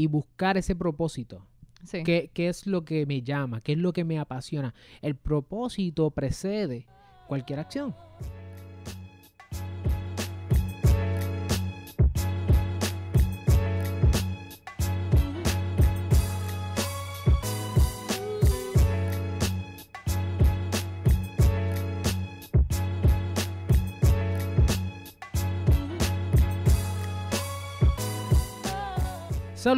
y 0.00 0.06
buscar 0.06 0.56
ese 0.56 0.74
propósito. 0.74 1.46
Sí. 1.84 2.02
¿Qué, 2.04 2.30
qué 2.32 2.48
es 2.48 2.66
lo 2.66 2.84
que 2.84 3.04
me 3.04 3.20
llama? 3.22 3.60
¿Qué 3.60 3.72
es 3.72 3.78
lo 3.78 3.92
que 3.92 4.04
me 4.04 4.18
apasiona? 4.18 4.74
El 5.02 5.14
propósito 5.14 6.10
precede 6.10 6.86
cualquier 7.26 7.58
acción. 7.58 7.94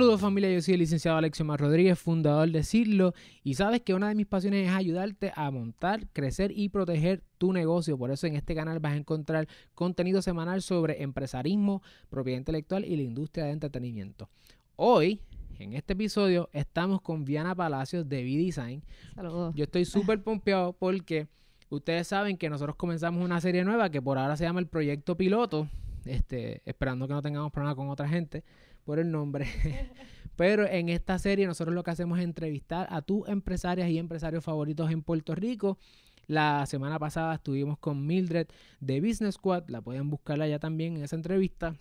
Saludos 0.03 0.21
familia, 0.21 0.53
yo 0.53 0.61
soy 0.61 0.75
el 0.75 0.80
licenciado 0.80 1.16
Alexio 1.16 1.45
Mar 1.45 1.61
Rodríguez, 1.61 1.97
fundador 1.97 2.51
de 2.51 2.65
Cirlo, 2.65 3.15
y 3.45 3.55
sabes 3.55 3.83
que 3.83 3.95
una 3.95 4.09
de 4.09 4.16
mis 4.16 4.27
pasiones 4.27 4.66
es 4.66 4.74
ayudarte 4.74 5.33
a 5.37 5.48
montar, 5.52 6.09
crecer 6.12 6.51
y 6.52 6.70
proteger 6.70 7.23
tu 7.38 7.52
negocio. 7.52 7.97
Por 7.97 8.10
eso 8.10 8.27
en 8.27 8.34
este 8.34 8.57
canal 8.57 8.80
vas 8.80 8.95
a 8.95 8.96
encontrar 8.96 9.46
contenido 9.77 10.20
semanal 10.20 10.60
sobre 10.60 11.05
empresarismo, 11.05 11.83
propiedad 12.10 12.38
intelectual 12.38 12.84
y 12.84 12.96
la 12.96 13.02
industria 13.02 13.45
de 13.45 13.52
entretenimiento. 13.52 14.29
Hoy, 14.74 15.20
en 15.60 15.74
este 15.74 15.93
episodio, 15.93 16.51
estamos 16.52 17.01
con 17.01 17.24
Viana 17.24 17.55
Palacios 17.55 18.09
de 18.09 18.24
V-Design. 18.24 18.82
Saludos. 19.15 19.55
Yo 19.55 19.62
estoy 19.62 19.84
súper 19.84 20.21
pompeado 20.21 20.73
porque 20.73 21.29
ustedes 21.69 22.09
saben 22.09 22.37
que 22.37 22.51
nosotros 22.51 22.74
comenzamos 22.74 23.24
una 23.24 23.41
serie 23.41 23.62
nueva 23.62 23.88
que 23.88 24.02
por 24.02 24.19
ahora 24.19 24.37
se 24.37 24.43
llama 24.43 24.59
el 24.59 24.66
Proyecto 24.66 25.16
Piloto, 25.16 25.69
este, 26.05 26.60
esperando 26.65 27.07
que 27.07 27.15
no 27.15 27.23
tengamos 27.23 27.52
problemas 27.52 27.77
con 27.77 27.88
otra 27.88 28.09
gente 28.09 28.43
por 28.84 28.98
el 28.98 29.10
nombre. 29.10 29.46
Pero 30.36 30.66
en 30.66 30.88
esta 30.88 31.18
serie 31.18 31.46
nosotros 31.46 31.74
lo 31.74 31.82
que 31.82 31.90
hacemos 31.90 32.18
es 32.18 32.24
entrevistar 32.24 32.86
a 32.90 33.02
tus 33.02 33.28
empresarias 33.28 33.88
y 33.90 33.98
empresarios 33.98 34.45
favoritos 34.45 34.90
en 34.90 35.02
Puerto 35.02 35.34
Rico. 35.34 35.79
La 36.26 36.65
semana 36.66 36.98
pasada 36.98 37.34
estuvimos 37.34 37.79
con 37.79 38.07
Mildred 38.07 38.46
de 38.80 39.01
Business 39.01 39.34
Squad, 39.34 39.68
la 39.68 39.82
pueden 39.82 40.09
buscar 40.09 40.40
allá 40.40 40.59
también 40.59 40.96
en 40.96 41.04
esa 41.04 41.16
entrevista. 41.16 41.76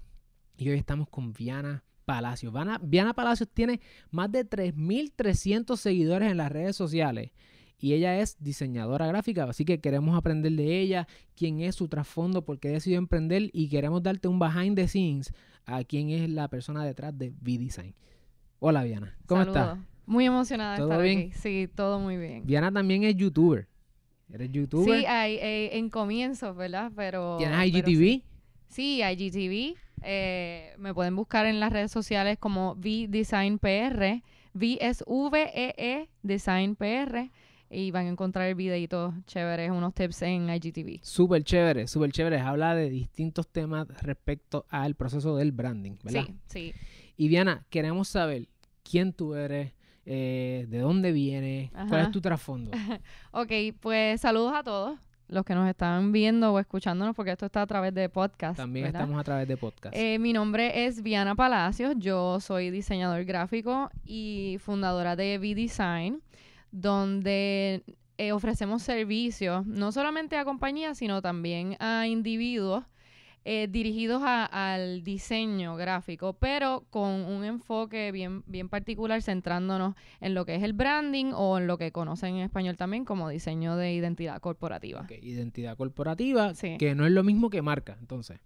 Y 0.57 0.69
hoy 0.69 0.77
estamos 0.77 1.07
con 1.09 1.31
Viana 1.33 1.83
Palacios. 2.05 2.51
Viana, 2.51 2.79
Viana 2.83 3.13
Palacios 3.13 3.49
tiene 3.53 3.79
más 4.09 4.31
de 4.31 4.47
3.300 4.47 5.77
seguidores 5.77 6.29
en 6.29 6.37
las 6.37 6.51
redes 6.51 6.75
sociales 6.75 7.31
y 7.81 7.93
ella 7.93 8.19
es 8.19 8.37
diseñadora 8.39 9.07
gráfica, 9.07 9.45
así 9.45 9.65
que 9.65 9.81
queremos 9.81 10.15
aprender 10.15 10.51
de 10.53 10.79
ella, 10.79 11.07
quién 11.35 11.59
es 11.59 11.75
su 11.75 11.87
trasfondo, 11.87 12.45
por 12.45 12.59
qué 12.59 12.69
decidió 12.69 12.99
emprender 12.99 13.49
y 13.51 13.69
queremos 13.69 14.03
darte 14.03 14.27
un 14.27 14.37
behind 14.39 14.75
the 14.75 14.87
scenes 14.87 15.33
a 15.65 15.83
quién 15.83 16.11
es 16.11 16.29
la 16.29 16.47
persona 16.47 16.85
detrás 16.85 17.17
de 17.17 17.31
V-Design. 17.31 17.95
Hola 18.59 18.83
Viana, 18.83 19.17
¿cómo 19.25 19.41
Saludos. 19.41 19.61
estás? 19.61 19.79
Muy 20.05 20.25
emocionada 20.25 20.73
de 20.73 20.77
¿Todo 20.77 20.91
estar 20.91 21.03
bien? 21.03 21.19
aquí. 21.19 21.31
Sí, 21.33 21.69
todo 21.73 21.99
muy 21.99 22.17
bien. 22.17 22.45
Viana 22.45 22.71
también 22.71 23.03
es 23.03 23.15
youtuber. 23.15 23.67
¿Eres 24.31 24.51
youtuber? 24.51 24.99
Sí, 24.99 25.05
hay, 25.07 25.35
eh, 25.35 25.77
en 25.77 25.89
comienzos, 25.89 26.55
¿verdad? 26.55 26.91
Pero. 26.95 27.37
¿Tienes 27.37 27.65
IGTV? 27.67 28.23
Sí, 28.67 29.01
IGTV. 29.03 29.75
Eh, 30.03 30.73
me 30.77 30.93
pueden 30.93 31.15
buscar 31.15 31.45
en 31.45 31.59
las 31.59 31.73
redes 31.73 31.91
sociales 31.91 32.37
como 32.39 32.75
VDesignPR. 32.75 34.21
V 34.53 34.77
es 34.81 35.03
V-E-E 35.07 36.09
Design 36.23 36.75
PR. 36.75 37.31
Y 37.73 37.91
van 37.91 38.07
a 38.07 38.09
encontrar 38.09 38.53
videitos 38.53 39.13
chéveres, 39.25 39.71
unos 39.71 39.93
tips 39.93 40.23
en 40.23 40.49
IGTV. 40.49 40.99
Súper 41.01 41.43
chévere, 41.43 41.87
súper 41.87 42.11
chévere. 42.11 42.39
Habla 42.39 42.75
de 42.75 42.89
distintos 42.89 43.47
temas 43.47 43.87
respecto 44.01 44.65
al 44.69 44.95
proceso 44.95 45.37
del 45.37 45.53
branding, 45.53 45.95
¿verdad? 46.03 46.25
Sí, 46.47 46.73
sí. 46.73 46.73
Y 47.15 47.29
Viana, 47.29 47.65
queremos 47.69 48.09
saber 48.09 48.49
quién 48.83 49.13
tú 49.13 49.35
eres, 49.35 49.71
eh, 50.05 50.65
de 50.67 50.79
dónde 50.79 51.11
vienes, 51.11 51.71
cuál 51.87 52.01
es 52.01 52.11
tu 52.11 52.19
trasfondo. 52.19 52.71
Ok, 53.31 53.51
pues 53.79 54.19
saludos 54.19 54.53
a 54.53 54.63
todos 54.63 54.99
los 55.31 55.45
que 55.45 55.55
nos 55.55 55.67
están 55.69 56.11
viendo 56.11 56.51
o 56.51 56.59
escuchándonos, 56.59 57.15
porque 57.15 57.31
esto 57.31 57.45
está 57.45 57.61
a 57.61 57.67
través 57.67 57.93
de 57.93 58.09
podcast. 58.09 58.57
También 58.57 58.87
¿verdad? 58.87 59.03
estamos 59.03 59.19
a 59.19 59.23
través 59.23 59.47
de 59.47 59.55
podcast. 59.55 59.95
Eh, 59.95 60.19
mi 60.19 60.33
nombre 60.33 60.85
es 60.85 61.01
Viana 61.01 61.35
Palacios, 61.35 61.95
yo 61.97 62.39
soy 62.41 62.69
diseñador 62.69 63.23
gráfico 63.23 63.89
y 64.03 64.57
fundadora 64.59 65.15
de 65.15 65.37
V-Design, 65.39 66.21
donde 66.71 67.83
eh, 68.17 68.31
ofrecemos 68.31 68.83
servicios 68.83 69.65
no 69.65 69.91
solamente 69.91 70.37
a 70.37 70.45
compañías, 70.45 70.97
sino 70.97 71.21
también 71.21 71.75
a 71.79 72.07
individuos 72.07 72.83
eh, 73.43 73.67
dirigidos 73.67 74.21
a- 74.23 74.45
al 74.45 75.03
diseño 75.03 75.75
gráfico, 75.75 76.33
pero 76.33 76.85
con 76.91 77.09
un 77.09 77.43
enfoque 77.43 78.11
bien, 78.11 78.43
bien 78.45 78.69
particular, 78.69 79.23
centrándonos 79.23 79.95
en 80.19 80.35
lo 80.35 80.45
que 80.45 80.53
es 80.53 80.61
el 80.61 80.73
branding 80.73 81.31
o 81.33 81.57
en 81.57 81.65
lo 81.65 81.79
que 81.79 81.91
conocen 81.91 82.35
en 82.35 82.41
español 82.43 82.77
también 82.77 83.03
como 83.03 83.29
diseño 83.29 83.75
de 83.77 83.93
identidad 83.95 84.39
corporativa. 84.41 85.07
Identidad 85.23 85.75
corporativa, 85.75 86.53
Sí. 86.53 86.77
que 86.77 86.93
no 86.93 87.07
es 87.07 87.11
lo 87.11 87.23
mismo 87.23 87.49
que 87.49 87.63
marca, 87.63 87.97
entonces. 87.99 88.39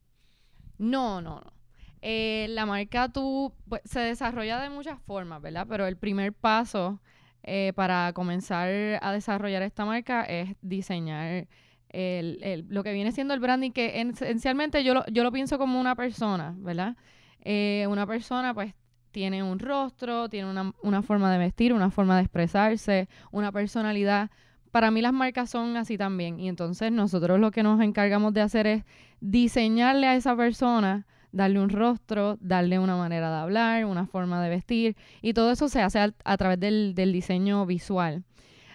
No, 0.78 1.22
no, 1.22 1.42
no. 1.42 1.54
Eh, 2.02 2.48
la 2.52 2.66
marca 2.66 3.10
tú 3.10 3.54
pues, 3.68 3.82
se 3.84 4.00
desarrolla 4.00 4.62
de 4.62 4.70
muchas 4.70 5.02
formas, 5.02 5.42
¿verdad? 5.42 5.66
Pero 5.68 5.88
el 5.88 5.98
primer 5.98 6.32
paso 6.32 7.02
eh, 7.46 7.72
para 7.76 8.12
comenzar 8.14 8.70
a 9.02 9.12
desarrollar 9.12 9.62
esta 9.62 9.86
marca 9.86 10.24
es 10.24 10.56
diseñar 10.62 11.48
el, 11.90 12.40
el- 12.44 12.66
lo 12.70 12.84
que 12.84 12.92
viene 12.94 13.12
siendo 13.12 13.34
el 13.34 13.40
branding, 13.40 13.72
que 13.72 14.02
en- 14.02 14.10
esencialmente 14.10 14.84
yo 14.84 14.94
lo, 14.94 15.06
yo 15.08 15.24
lo 15.24 15.32
pienso 15.32 15.58
como 15.58 15.80
una 15.80 15.96
persona, 15.96 16.54
¿verdad? 16.58 16.98
Eh, 17.42 17.86
una 17.90 18.06
persona 18.08 18.54
pues 18.54 18.74
tiene 19.12 19.44
un 19.44 19.60
rostro, 19.60 20.28
tiene 20.28 20.50
una, 20.50 20.74
una 20.84 21.02
forma 21.02 21.32
de 21.32 21.38
vestir, 21.38 21.72
una 21.74 21.90
forma 21.92 22.16
de 22.18 22.24
expresarse, 22.24 23.08
una 23.32 23.52
personalidad. 23.52 24.30
Para 24.72 24.92
mí 24.92 25.02
las 25.02 25.14
marcas 25.14 25.50
son 25.50 25.78
así 25.78 25.98
también. 25.98 26.38
Y 26.40 26.50
entonces 26.50 26.92
nosotros 26.92 27.40
lo 27.40 27.52
que 27.52 27.64
nos 27.64 27.80
encargamos 27.80 28.34
de 28.34 28.42
hacer 28.42 28.68
es 28.68 28.84
diseñarle 29.22 30.08
a 30.08 30.16
esa 30.16 30.36
persona, 30.36 31.06
darle 31.36 31.60
un 31.60 31.70
rostro, 31.70 32.38
darle 32.40 32.80
una 32.80 32.96
manera 32.96 33.30
de 33.30 33.38
hablar, 33.38 33.86
una 33.86 34.08
forma 34.08 34.42
de 34.42 34.50
vestir. 34.50 34.96
Y 35.22 35.34
todo 35.34 35.52
eso 35.52 35.68
se 35.68 35.82
hace 35.82 36.00
a, 36.00 36.38
través 36.38 36.60
del, 36.60 36.96
del 36.96 37.12
diseño 37.12 37.66
visual. 37.66 38.24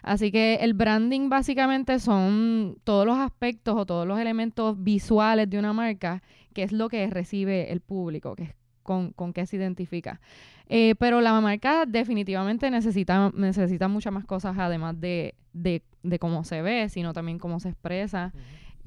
Así 0.03 0.31
que 0.31 0.57
el 0.57 0.75
branding 0.75 1.29
básicamente 1.29 1.99
son 1.99 2.77
todos 2.85 3.07
los 3.07 3.19
aspectos 3.19 3.77
o 3.77 3.87
todos 3.87 4.07
los 4.07 4.19
elementos 4.19 4.83
visuales 4.83 5.49
de 5.49 5.59
una 5.59 5.73
marca, 5.73 6.23
que 6.55 6.63
es 6.63 6.73
lo 6.73 6.89
que 6.89 7.09
recibe 7.09 7.73
el 7.73 7.81
público, 7.81 8.35
que 8.35 8.45
es 8.45 8.55
con, 8.83 9.13
con 9.13 9.33
qué 9.33 9.47
se 9.47 9.57
identifica. 9.57 10.21
Eh, 10.69 10.95
pero 10.99 11.21
la 11.21 11.39
marca 11.41 11.85
definitivamente 11.87 12.71
necesita, 12.71 13.31
necesita 13.35 13.89
muchas 13.89 14.13
más 14.13 14.25
cosas 14.25 14.57
además 14.59 15.01
de, 15.01 15.35
de, 15.53 15.83
de 16.03 16.19
cómo 16.19 16.45
se 16.45 16.63
ve, 16.63 16.89
sino 16.89 17.13
también 17.13 17.39
cómo 17.39 17.59
se 17.59 17.71
expresa. 17.71 18.33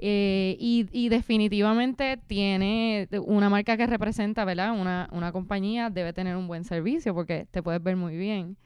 Eh, 0.06 0.58
y, 0.60 0.86
y 0.92 1.08
definitivamente 1.08 2.18
tiene 2.28 3.08
una 3.26 3.50
marca 3.50 3.78
que 3.78 3.88
representa, 3.88 4.44
¿verdad? 4.44 4.78
Una, 4.78 5.08
una 5.14 5.32
compañía 5.32 5.90
debe 5.90 6.12
tener 6.12 6.36
un 6.36 6.46
buen 6.46 6.66
servicio 6.66 7.14
porque 7.14 7.48
te 7.50 7.64
puedes 7.64 7.82
ver 7.82 7.96
muy 7.96 8.18
bien. 8.18 8.58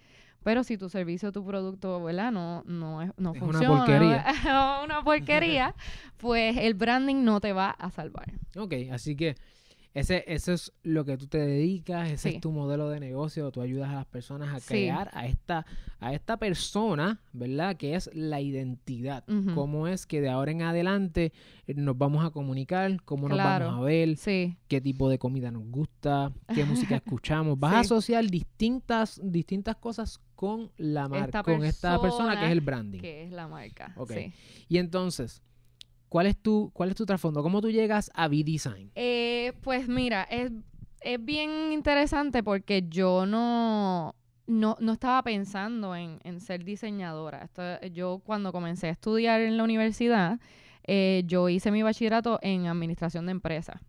Pero 0.43 0.63
si 0.63 0.77
tu 0.79 0.89
servicio, 0.89 1.31
tu 1.31 1.45
producto, 1.45 2.01
¿verdad? 2.03 2.31
No, 2.31 2.63
no, 2.65 3.03
es, 3.03 3.11
no 3.17 3.35
Es 3.35 3.41
una 3.43 3.51
funciona. 3.59 3.77
porquería. 3.85 4.25
o 4.81 4.83
una 4.85 5.03
porquería, 5.03 5.75
pues 6.17 6.57
el 6.57 6.73
branding 6.73 7.23
no 7.23 7.39
te 7.39 7.53
va 7.53 7.69
a 7.69 7.91
salvar. 7.91 8.33
Ok, 8.55 8.73
así 8.91 9.15
que 9.15 9.35
ese, 9.93 10.23
eso 10.27 10.53
es 10.53 10.71
lo 10.83 11.05
que 11.05 11.17
tú 11.17 11.25
te 11.27 11.39
dedicas, 11.39 12.07
ese 12.11 12.29
Sí. 12.29 12.35
es 12.35 12.41
tu 12.41 12.51
modelo 12.51 12.89
de 12.89 12.99
negocio, 12.99 13.51
tú 13.51 13.61
ayudas 13.61 13.89
a 13.89 13.95
las 13.95 14.05
personas 14.05 14.53
a 14.53 14.59
Sí. 14.59 14.67
crear 14.67 15.09
a 15.13 15.25
esta, 15.25 15.65
a 15.99 16.13
esta 16.13 16.37
persona, 16.37 17.19
¿verdad? 17.33 17.75
Que 17.77 17.95
es 17.95 18.09
la 18.13 18.39
identidad. 18.41 19.23
Cómo 19.55 19.87
es 19.87 20.05
que 20.05 20.21
de 20.21 20.29
ahora 20.29 20.51
en 20.51 20.61
adelante 20.61 21.33
eh, 21.65 21.73
nos 21.75 21.97
vamos 21.97 22.23
a 22.23 22.29
comunicar, 22.29 23.01
cómo 23.03 23.27
nos 23.27 23.37
vamos 23.37 23.79
a 23.79 23.81
ver, 23.81 24.17
Sí, 24.17 24.57
qué 24.67 24.79
tipo 24.81 25.09
de 25.09 25.17
comida 25.17 25.49
nos 25.51 25.63
gusta, 25.65 26.31
qué 26.53 26.63
música 26.65 26.95
escuchamos. 27.03 27.59
Vas 27.59 27.73
a 27.73 27.79
asociar 27.79 28.25
distintas, 28.27 29.19
distintas 29.23 29.75
cosas 29.77 30.19
con 30.35 30.71
la 30.77 31.07
marca, 31.07 31.41
con 31.41 31.63
esta 31.63 31.99
persona 31.99 32.39
que 32.39 32.45
es 32.45 32.51
el 32.51 32.61
branding. 32.61 32.99
que 32.99 33.23
es 33.23 33.31
la 33.31 33.47
marca. 33.47 33.93
Ok. 33.97 34.11
Sí. 34.11 34.33
Y 34.69 34.77
entonces, 34.77 35.41
¿cuál 36.09 36.27
es 36.27 36.37
tu, 36.37 36.71
cuál 36.73 36.89
es 36.89 36.95
tu 36.95 37.05
trasfondo? 37.05 37.43
¿Cómo 37.43 37.61
tú 37.61 37.69
llegas 37.69 38.11
a 38.13 38.27
V-Design? 38.27 38.91
Eh, 38.95 39.53
pues 39.61 39.87
mira, 39.87 40.23
es, 40.23 40.51
es 41.01 41.23
bien 41.23 41.71
interesante 41.71 42.43
porque 42.43 42.85
yo 42.87 43.25
no, 43.25 44.15
no, 44.47 44.77
no 44.79 44.91
estaba 44.93 45.21
pensando 45.23 45.95
en, 45.95 46.19
en 46.23 46.39
ser 46.39 46.63
diseñadora. 46.63 47.43
Esto- 47.43 47.85
yo 47.87 48.21
cuando 48.25 48.51
comencé 48.51 48.87
a 48.87 48.91
estudiar 48.91 49.41
en 49.41 49.57
la 49.57 49.63
universidad, 49.63 50.39
eh, 50.85 51.23
yo 51.25 51.49
hice 51.49 51.71
mi 51.71 51.83
bachillerato 51.83 52.39
en 52.41 52.65
administración 52.67 53.25
de 53.25 53.31
empresas. 53.33 53.81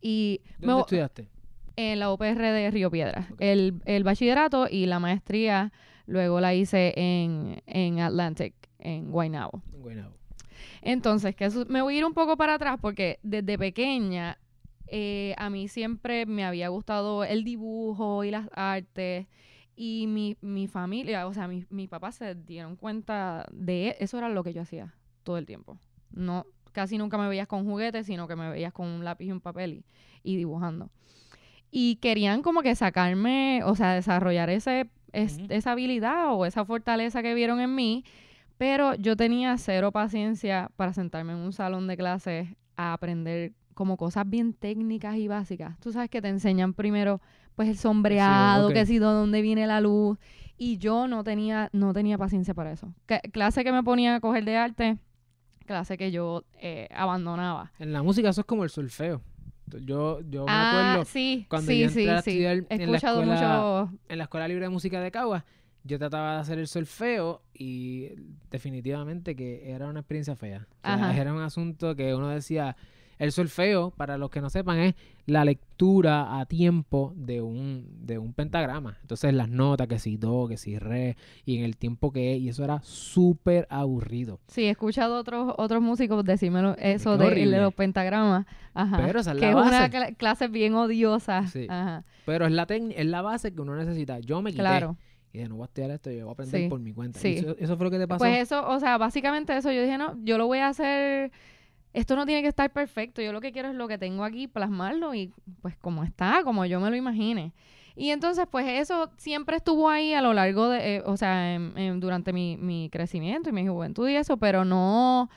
Y 0.00 0.40
¿Dónde 0.58 0.80
estudiaste? 0.82 1.28
en 1.76 1.98
la 1.98 2.12
UPR 2.12 2.52
de 2.52 2.70
Río 2.70 2.90
Piedras. 2.90 3.30
Ok. 3.30 3.36
El, 3.40 3.80
el 3.86 4.04
bachillerato 4.04 4.66
y 4.70 4.86
la 4.86 4.98
maestría 4.98 5.72
luego 6.06 6.40
la 6.40 6.54
hice 6.54 6.92
en, 6.96 7.62
en 7.66 8.00
Atlantic, 8.00 8.54
en 8.78 9.10
Guaynabo. 9.10 9.62
En 9.72 9.80
Guaynabo. 9.82 10.14
Entonces, 10.82 11.34
que 11.34 11.46
eso- 11.46 11.64
me 11.68 11.82
voy 11.82 11.94
a 11.96 11.98
ir 11.98 12.04
un 12.04 12.14
poco 12.14 12.36
para 12.36 12.54
atrás 12.54 12.78
porque 12.80 13.18
desde 13.22 13.58
pequeña 13.58 14.38
Eh, 14.92 15.36
a 15.38 15.50
mí 15.50 15.68
siempre 15.68 16.26
me 16.26 16.44
había 16.44 16.66
gustado 16.66 17.22
el 17.22 17.44
dibujo 17.44 18.24
y 18.24 18.32
las 18.32 18.48
artes. 18.52 19.28
Y 19.76 20.06
mi, 20.08 20.36
mi 20.40 20.66
familia, 20.66 21.28
o 21.28 21.32
sea, 21.32 21.46
mi, 21.46 21.64
mi 21.70 21.86
papá 21.86 22.10
se 22.10 22.34
dieron 22.34 22.74
cuenta 22.74 23.46
de 23.52 23.94
eso 24.00 24.18
era 24.18 24.28
lo 24.28 24.42
que 24.42 24.52
yo 24.52 24.62
hacía 24.62 24.92
todo 25.22 25.38
el 25.38 25.46
tiempo. 25.46 25.78
No, 26.10 26.44
casi 26.72 26.98
nunca 26.98 27.18
me 27.18 27.28
veías 27.28 27.46
con 27.46 27.64
juguetes, 27.66 28.04
sino 28.06 28.26
que 28.26 28.34
me 28.34 28.50
veías 28.50 28.72
con 28.72 28.88
un 28.88 29.04
lápiz 29.04 29.26
y 29.26 29.30
un 29.30 29.40
papel 29.40 29.84
y, 30.24 30.32
y 30.32 30.36
dibujando. 30.36 30.90
Y 31.70 31.96
querían 32.02 32.42
como 32.42 32.62
que 32.62 32.74
sacarme, 32.74 33.62
o 33.64 33.76
sea, 33.76 33.94
desarrollar 33.94 34.50
ese, 34.50 34.90
es- 35.12 35.38
esa 35.50 35.70
habilidad 35.70 36.34
o 36.34 36.46
esa 36.46 36.64
fortaleza 36.64 37.22
que 37.22 37.32
vieron 37.34 37.60
en 37.60 37.76
mí, 37.76 38.04
pero 38.60 38.94
yo 38.96 39.16
tenía 39.16 39.56
cero 39.56 39.90
paciencia 39.90 40.70
para 40.76 40.92
sentarme 40.92 41.32
en 41.32 41.38
un 41.38 41.54
salón 41.54 41.86
de 41.86 41.96
clases 41.96 42.46
a 42.76 42.92
aprender 42.92 43.52
como 43.72 43.96
cosas 43.96 44.28
bien 44.28 44.52
técnicas 44.52 45.16
y 45.16 45.28
básicas. 45.28 45.80
Tú 45.80 45.92
sabes 45.92 46.10
que 46.10 46.20
te 46.20 46.28
enseñan 46.28 46.74
primero 46.74 47.22
pues 47.54 47.70
el 47.70 47.78
sombreado, 47.78 48.66
ok. 48.66 48.74
que 48.74 48.84
si 48.84 48.98
de 48.98 49.06
dónde 49.06 49.40
viene 49.40 49.66
la 49.66 49.80
luz 49.80 50.18
y 50.58 50.76
yo 50.76 51.08
no 51.08 51.24
tenía 51.24 51.70
no 51.72 51.94
tenía 51.94 52.18
paciencia 52.18 52.52
para 52.52 52.70
eso. 52.72 52.92
Que- 53.06 53.20
clase 53.32 53.64
que 53.64 53.72
me 53.72 53.82
ponía 53.82 54.16
a 54.16 54.20
coger 54.20 54.44
de 54.44 54.58
arte, 54.58 54.98
clase 55.64 55.96
que 55.96 56.10
yo 56.10 56.44
eh, 56.60 56.86
abandonaba. 56.94 57.72
En 57.78 57.94
la 57.94 58.02
música 58.02 58.28
eso 58.28 58.42
es 58.42 58.46
como 58.46 58.64
el 58.64 58.68
solfeo. 58.68 59.22
Yo, 59.86 60.20
yo 60.28 60.44
me 60.44 60.52
Ah, 60.52 60.90
acuerdo 60.90 61.04
sí, 61.06 61.46
cuando 61.48 61.70
sí, 61.72 61.80
yo 61.80 61.88
sí, 61.88 62.00
entré 62.00 62.12
a 62.14 62.20
sí. 62.22 62.30
estudiar 62.32 62.56
He 62.68 62.74
en 62.82 62.90
la 62.92 62.98
escuchado 62.98 63.22
escuela- 63.22 63.56
mucho 63.88 63.98
en 64.10 64.18
la 64.18 64.24
Escuela 64.24 64.48
Libre 64.48 64.64
de 64.64 64.68
Música 64.68 65.00
de 65.00 65.10
Cagua, 65.10 65.46
yo 65.84 65.98
trataba 65.98 66.34
de 66.34 66.40
hacer 66.40 66.58
el 66.58 66.66
solfeo 66.68 67.42
y 67.54 68.08
definitivamente 68.50 69.34
que 69.34 69.70
era 69.70 69.86
una 69.88 70.00
experiencia 70.00 70.36
fea. 70.36 70.66
O 70.82 70.86
sea, 70.86 70.94
Ajá. 70.94 71.16
era 71.20 71.32
un 71.32 71.40
asunto 71.42 71.96
que 71.96 72.14
uno 72.14 72.28
decía, 72.28 72.76
el 73.18 73.32
solfeo, 73.32 73.90
para 73.90 74.16
los 74.16 74.30
que 74.30 74.40
no 74.40 74.48
sepan, 74.50 74.78
es 74.78 74.94
la 75.26 75.44
lectura 75.44 76.40
a 76.40 76.46
tiempo 76.46 77.12
de 77.16 77.40
un, 77.42 77.86
de 78.06 78.18
un 78.18 78.32
pentagrama. 78.32 78.96
Entonces 79.02 79.32
las 79.34 79.48
notas, 79.48 79.88
que 79.88 79.98
si 79.98 80.16
do, 80.16 80.48
que 80.48 80.56
si 80.56 80.78
re, 80.78 81.16
y 81.44 81.58
en 81.58 81.64
el 81.64 81.76
tiempo 81.76 82.12
que 82.12 82.34
es, 82.34 82.40
y 82.40 82.48
eso 82.48 82.64
era 82.64 82.80
súper 82.82 83.66
aburrido. 83.70 84.40
Sí, 84.48 84.64
he 84.64 84.70
escuchado 84.70 85.18
otros 85.18 85.54
otros 85.58 85.82
músicos 85.82 86.24
decírmelo 86.24 86.76
eso 86.78 87.18
de, 87.18 87.30
de 87.46 87.60
los 87.60 87.74
pentagramas. 87.74 88.46
Ajá. 88.74 88.96
Pero 89.06 89.20
esa 89.20 89.32
es 89.32 89.36
que 89.38 89.42
la 89.46 89.50
es 89.50 89.54
una 89.56 89.64
base. 89.80 89.90
cla- 89.96 90.16
clase 90.16 90.48
bien 90.48 90.74
odiosa. 90.74 91.46
Sí. 91.46 91.66
Ajá. 91.68 92.04
Pero 92.24 92.46
es 92.46 92.52
la, 92.52 92.62
es 92.70 93.06
la 93.06 93.20
base 93.22 93.52
que 93.52 93.60
uno 93.60 93.76
necesita. 93.76 94.18
Yo 94.20 94.40
me 94.42 94.50
quité. 94.50 94.62
Claro. 94.62 94.96
Y 95.32 95.38
dije, 95.38 95.48
no 95.48 95.56
voy 95.56 95.62
a 95.62 95.66
estudiar 95.66 95.90
esto, 95.92 96.10
yo 96.10 96.24
voy 96.24 96.30
a 96.30 96.32
aprender 96.32 96.62
Sí, 96.62 96.68
por 96.68 96.80
mi 96.80 96.92
cuenta. 96.92 97.18
sí. 97.20 97.34
Eso, 97.36 97.56
eso 97.58 97.76
fue 97.76 97.84
lo 97.86 97.90
que 97.90 97.98
te 97.98 98.08
pasó. 98.08 98.18
Pues 98.18 98.38
eso, 98.38 98.66
o 98.68 98.80
sea, 98.80 98.98
básicamente 98.98 99.56
eso, 99.56 99.70
yo 99.70 99.82
dije, 99.82 99.96
no, 99.98 100.16
yo 100.24 100.38
lo 100.38 100.46
voy 100.48 100.58
a 100.58 100.68
hacer, 100.68 101.30
esto 101.92 102.16
no 102.16 102.26
tiene 102.26 102.42
que 102.42 102.48
estar 102.48 102.70
perfecto, 102.72 103.22
yo 103.22 103.32
lo 103.32 103.40
que 103.40 103.52
quiero 103.52 103.68
es 103.68 103.74
lo 103.76 103.86
que 103.88 103.96
tengo 103.98 104.24
aquí, 104.24 104.48
plasmarlo 104.48 105.14
y 105.14 105.32
pues 105.62 105.76
como 105.76 106.02
está, 106.04 106.42
como 106.44 106.64
yo 106.66 106.80
me 106.80 106.90
lo 106.90 106.96
imagine. 106.96 107.52
Y 107.96 108.10
entonces, 108.10 108.46
pues 108.50 108.66
eso 108.66 109.10
siempre 109.18 109.56
estuvo 109.56 109.88
ahí 109.90 110.14
a 110.14 110.22
lo 110.22 110.32
largo 110.32 110.68
de, 110.68 110.96
eh, 110.96 111.02
o 111.04 111.16
sea, 111.16 111.54
en- 111.54 111.76
en- 111.76 112.00
durante 112.00 112.32
mi, 112.32 112.56
mi 112.56 112.88
crecimiento 112.90 113.50
y 113.50 113.52
mi 113.52 113.66
juventud 113.66 114.08
y 114.08 114.16
eso, 114.16 114.36
pero 114.36 114.64
no, 114.64 115.28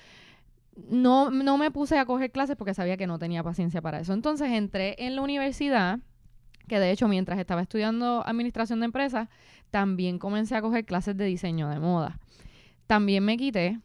no, 0.89 1.29
no 1.29 1.57
me 1.57 1.71
puse 1.71 1.97
a 1.99 2.05
coger 2.05 2.31
clases 2.31 2.55
porque 2.55 2.73
sabía 2.73 2.97
que 2.97 3.05
no 3.07 3.19
tenía 3.19 3.43
paciencia 3.43 3.81
para 3.81 3.99
eso. 3.99 4.13
Entonces 4.13 4.51
entré 4.51 4.95
en 4.99 5.15
la 5.15 5.21
universidad, 5.21 5.99
que 6.67 6.79
de 6.79 6.91
hecho 6.91 7.07
mientras 7.07 7.39
estaba 7.39 7.61
estudiando 7.61 8.25
administración 8.25 8.79
de 8.79 8.85
empresas, 8.85 9.29
también 9.71 10.19
comencé 10.19 10.55
a 10.55 10.61
coger 10.61 10.85
clases 10.85 11.17
de 11.17 11.25
diseño 11.25 11.69
de 11.69 11.79
moda. 11.79 12.19
También 12.87 13.25
me 13.25 13.37
quité. 13.37 13.79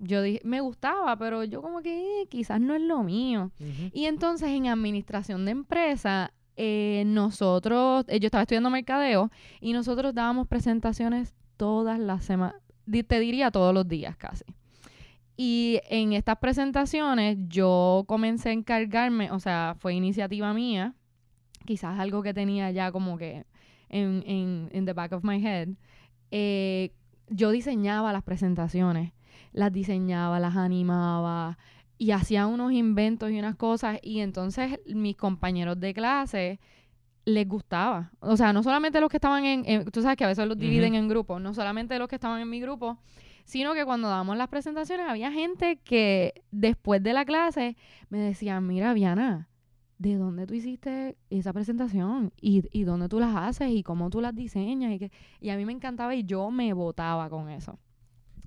Yo 0.00 0.22
dije, 0.22 0.40
me 0.44 0.60
gustaba, 0.60 1.16
pero 1.16 1.44
yo 1.44 1.62
como 1.62 1.80
que 1.80 2.22
eh, 2.22 2.26
quizás 2.28 2.60
no 2.60 2.74
es 2.74 2.82
lo 2.82 3.02
mío. 3.02 3.52
Y 3.92 4.06
entonces 4.06 4.48
en 4.50 4.66
administración 4.66 5.44
de 5.44 5.52
empresa, 5.52 6.32
eh, 6.56 7.04
nosotros, 7.06 8.04
eh, 8.08 8.20
yo 8.20 8.26
estaba 8.26 8.42
estudiando 8.42 8.70
mercadeo 8.70 9.30
y 9.60 9.72
nosotros 9.72 10.14
dábamos 10.14 10.46
presentaciones 10.46 11.34
todas 11.56 11.98
las 11.98 12.24
semanas, 12.24 12.60
te 13.06 13.20
diría 13.20 13.50
todos 13.50 13.72
los 13.72 13.88
días 13.88 14.16
casi. 14.16 14.44
Y 15.36 15.80
en 15.88 16.12
estas 16.12 16.38
presentaciones 16.38 17.38
yo 17.48 18.04
comencé 18.06 18.50
a 18.50 18.52
encargarme, 18.52 19.30
o 19.32 19.40
sea, 19.40 19.74
fue 19.78 19.94
iniciativa 19.94 20.52
mía, 20.54 20.94
quizás 21.64 21.98
algo 21.98 22.22
que 22.22 22.34
tenía 22.34 22.70
ya 22.70 22.90
como 22.92 23.16
que 23.18 23.44
en, 23.88 24.22
en, 24.26 24.70
in 24.72 24.84
the 24.86 24.92
back 24.92 25.12
of 25.12 25.24
my 25.24 25.44
head. 25.44 25.68
eh, 26.30 26.92
yo 27.28 27.50
diseñaba 27.52 28.12
las 28.12 28.22
presentaciones, 28.22 29.12
las 29.52 29.72
diseñaba, 29.72 30.38
las 30.40 30.56
animaba 30.56 31.58
y 31.96 32.10
hacía 32.10 32.46
unos 32.46 32.72
inventos 32.72 33.30
y 33.30 33.38
unas 33.38 33.56
cosas 33.56 33.98
y 34.02 34.20
entonces 34.20 34.78
mis 34.86 35.16
compañeros 35.16 35.80
de 35.80 35.94
clase 35.94 36.60
les 37.24 37.48
gustaba. 37.48 38.10
O 38.20 38.36
sea, 38.36 38.52
no 38.52 38.62
solamente 38.62 39.00
los 39.00 39.08
que 39.08 39.16
estaban 39.16 39.44
en, 39.46 39.62
en- 39.66 39.84
tú 39.86 40.02
sabes 40.02 40.16
que 40.18 40.24
a 40.24 40.28
veces 40.28 40.46
los 40.46 40.58
dividen 40.58 40.94
en 40.94 41.08
grupos, 41.08 41.40
no 41.40 41.54
solamente 41.54 41.98
los 41.98 42.08
que 42.08 42.16
estaban 42.16 42.40
en 42.42 42.50
mi 42.50 42.60
grupo, 42.60 42.98
sino 43.46 43.72
que 43.74 43.84
cuando 43.86 44.08
dábamos 44.08 44.36
las 44.36 44.48
presentaciones 44.48 45.06
había 45.08 45.30
gente 45.32 45.76
que 45.84 46.42
después 46.50 47.02
de 47.02 47.12
la 47.14 47.24
clase 47.24 47.76
me 48.10 48.18
decían, 48.18 48.66
mira, 48.66 48.92
Viana, 48.92 49.48
¿de 49.98 50.16
dónde 50.16 50.46
tú 50.46 50.54
hiciste 50.54 51.16
esa 51.30 51.52
presentación? 51.52 52.32
¿Y, 52.40 52.62
y 52.72 52.84
dónde 52.84 53.08
tú 53.08 53.20
las 53.20 53.36
haces? 53.36 53.70
¿Y 53.70 53.82
cómo 53.82 54.10
tú 54.10 54.20
las 54.20 54.34
diseñas? 54.34 54.92
Y, 54.92 54.98
que, 54.98 55.12
y 55.40 55.50
a 55.50 55.56
mí 55.56 55.64
me 55.64 55.72
encantaba 55.72 56.14
y 56.14 56.24
yo 56.24 56.50
me 56.50 56.72
botaba 56.72 57.28
con 57.30 57.48
eso. 57.48 57.78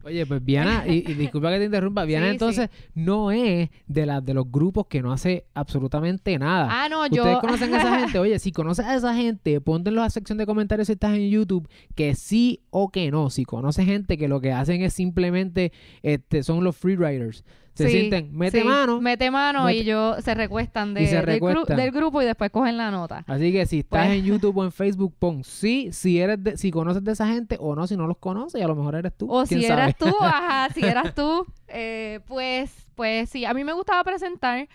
Oye, 0.04 0.26
pues 0.26 0.44
Viana, 0.44 0.86
y, 0.88 1.10
y 1.10 1.14
disculpa 1.16 1.52
que 1.52 1.58
te 1.60 1.66
interrumpa, 1.66 2.06
Viana 2.06 2.28
Sí, 2.28 2.32
entonces 2.32 2.70
no 2.94 3.32
es 3.32 3.70
de 3.88 4.06
las 4.06 4.24
de 4.24 4.34
los 4.34 4.50
grupos 4.50 4.88
que 4.88 5.02
no 5.02 5.12
hace 5.12 5.46
absolutamente 5.54 6.38
nada. 6.38 6.68
Ah, 6.72 6.88
no, 6.88 7.06
yo... 7.08 7.24
Ustedes 7.24 7.40
conocen 7.40 7.74
a 7.74 7.78
esa 7.80 8.00
gente, 8.00 8.20
oye, 8.20 8.40
si 8.40 8.52
conoces 8.52 8.86
a 8.86 8.96
esa 8.96 9.14
gente, 9.16 9.60
ponte 9.60 9.90
en 9.90 9.96
la 9.96 10.10
sección 10.10 10.38
de 10.38 10.46
comentarios 10.46 10.88
si 10.88 10.94
estás 10.94 11.16
en 11.16 11.30
YouTube 11.30 11.68
que 11.96 12.16
sí 12.16 12.62
o 12.70 12.90
que 12.90 13.12
no. 13.12 13.30
Si 13.30 13.44
conoces 13.44 13.86
gente 13.86 14.18
que 14.18 14.28
lo 14.28 14.40
que 14.40 14.54
hacen 14.54 14.82
es 14.82 14.94
simplemente, 14.94 15.74
este, 16.04 16.44
son 16.44 16.64
los 16.64 16.78
freeriders. 16.78 17.44
Se 17.78 17.86
Sí, 17.90 17.92
sienten, 18.00 18.30
mete 18.36 18.62
sí, 18.62 18.68
mano. 18.68 19.00
Mete 19.02 19.30
mano 19.32 19.66
mete- 19.66 19.78
y 19.80 19.84
yo 19.86 20.20
se 20.22 20.34
recuestan, 20.36 20.94
de, 20.94 21.02
del 21.02 21.22
gru- 21.22 21.26
recuestan. 21.26 21.78
del 21.78 21.92
grupo 21.92 22.22
y 22.22 22.26
después 22.26 22.50
cogen 22.52 22.78
la 22.78 22.90
nota. 22.92 23.24
Así 23.28 23.52
que 23.52 23.66
si 23.66 23.80
estás 23.80 24.08
Pues- 24.08 24.18
en 24.20 24.26
YouTube 24.26 24.58
o 24.58 24.64
en 24.64 24.72
Facebook, 24.74 25.14
pon 25.20 25.44
sí, 25.44 25.90
si 25.92 26.20
eres 26.20 26.44
de- 26.44 26.58
si 26.58 26.72
conoces 26.72 27.04
de 27.04 27.12
esa 27.12 27.28
gente 27.28 27.58
o 27.60 27.76
no, 27.76 27.88
si 27.88 27.96
no 27.96 28.08
los 28.08 28.18
conoces, 28.18 28.60
y 28.60 28.64
a 28.64 28.68
lo 28.68 28.76
mejor 28.76 28.96
eres 28.96 29.14
tú. 29.16 29.32
O 29.32 29.44
¿quién 29.46 29.62
si 29.62 29.68
sabe? 29.68 29.82
eras 29.84 29.96
tú, 29.98 30.08
ajá, 30.22 30.70
si 30.74 30.84
eras 30.84 31.14
tú, 31.16 31.46
eh, 31.68 32.20
pues, 32.28 32.88
pues 32.96 33.30
sí, 33.30 33.46
a 33.46 33.54
mí 33.54 33.64
me 33.64 33.74
gustaba 33.74 34.04
presentar, 34.04 34.68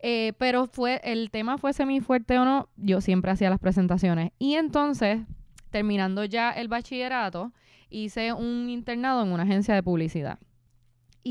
eh, 0.00 0.32
pero 0.38 0.66
fue, 0.66 1.00
el 1.04 1.30
tema 1.30 1.58
fuese 1.58 1.86
mi 1.86 2.00
fuerte 2.00 2.38
o 2.38 2.44
no, 2.44 2.68
yo 2.76 3.00
siempre 3.00 3.30
hacía 3.30 3.50
las 3.50 3.58
presentaciones. 3.60 4.32
Y 4.38 4.54
entonces, 4.54 5.20
terminando 5.70 6.24
ya 6.24 6.50
el 6.50 6.68
bachillerato, 6.68 7.52
hice 7.90 8.32
un 8.32 8.68
internado 8.70 9.22
en 9.22 9.32
una 9.32 9.42
agencia 9.44 9.74
de 9.74 9.82
publicidad. 9.82 10.38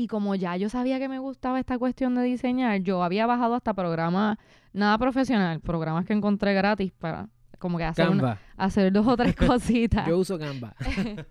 Y 0.00 0.06
como 0.06 0.34
ya 0.36 0.56
yo 0.56 0.68
sabía 0.68 0.98
que 1.00 1.08
me 1.08 1.18
gustaba 1.18 1.58
esta 1.58 1.76
cuestión 1.78 2.14
de 2.14 2.22
diseñar, 2.22 2.80
yo 2.82 3.02
había 3.02 3.26
bajado 3.26 3.54
hasta 3.56 3.74
programas, 3.74 4.38
nada 4.72 4.96
profesional, 4.96 5.58
programas 5.60 6.04
que 6.06 6.12
encontré 6.12 6.54
gratis 6.54 6.92
para 6.92 7.28
como 7.58 7.78
que 7.78 7.84
hacer, 7.84 8.08
una- 8.08 8.38
hacer 8.56 8.92
dos 8.92 9.06
o 9.08 9.16
tres 9.16 9.34
cositas. 9.36 10.06
Yo 10.06 10.18
uso 10.18 10.38
Canva. 10.38 10.74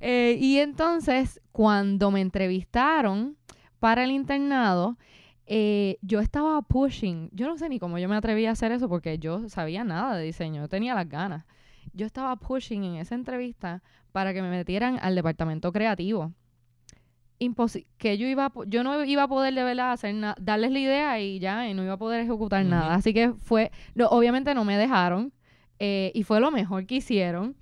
Eh, 0.00 0.38
y 0.40 0.58
entonces, 0.58 1.40
cuando 1.52 2.10
me 2.10 2.20
entrevistaron 2.22 3.36
para 3.78 4.02
el 4.02 4.10
internado, 4.10 4.96
eh, 5.46 5.98
yo 6.00 6.20
estaba 6.20 6.60
pushing. 6.62 7.28
Yo 7.32 7.46
no 7.46 7.56
sé 7.58 7.68
ni 7.68 7.78
cómo 7.78 7.98
yo 7.98 8.08
me 8.08 8.16
atreví 8.16 8.46
a 8.46 8.52
hacer 8.52 8.72
eso 8.72 8.88
porque 8.88 9.18
yo 9.18 9.48
sabía 9.48 9.84
nada 9.84 10.16
de 10.16 10.24
diseño, 10.24 10.62
yo 10.62 10.68
tenía 10.68 10.94
las 10.94 11.08
ganas. 11.08 11.44
Yo 11.92 12.06
estaba 12.06 12.34
pushing 12.36 12.82
en 12.84 12.94
esa 12.96 13.14
entrevista 13.14 13.82
para 14.10 14.32
que 14.32 14.42
me 14.42 14.50
metieran 14.50 14.98
al 15.00 15.14
departamento 15.14 15.70
creativo. 15.70 16.32
Que 17.98 18.18
yo 18.18 18.26
iba 18.28 18.46
a 18.46 18.52
yo 18.66 18.84
no 18.84 19.04
iba 19.04 19.22
a 19.24 19.28
poder 19.28 19.54
de 19.54 19.64
verdad 19.64 19.92
hacer 19.92 20.14
nada, 20.14 20.36
darles 20.40 20.70
la 20.72 20.78
idea 20.78 21.20
y 21.20 21.38
ya, 21.40 21.68
y 21.68 21.74
no 21.74 21.82
iba 21.82 21.94
a 21.94 21.98
poder 21.98 22.20
ejecutar 22.20 22.64
nada. 22.64 22.94
Así 22.94 23.12
que 23.14 23.32
fue, 23.40 23.72
no, 23.94 24.06
obviamente 24.08 24.54
no 24.54 24.64
me 24.64 24.76
dejaron 24.76 25.32
eh, 25.78 26.12
y 26.14 26.22
fue 26.22 26.38
lo 26.40 26.50
mejor 26.50 26.86
que 26.86 26.96
hicieron. 26.96 27.56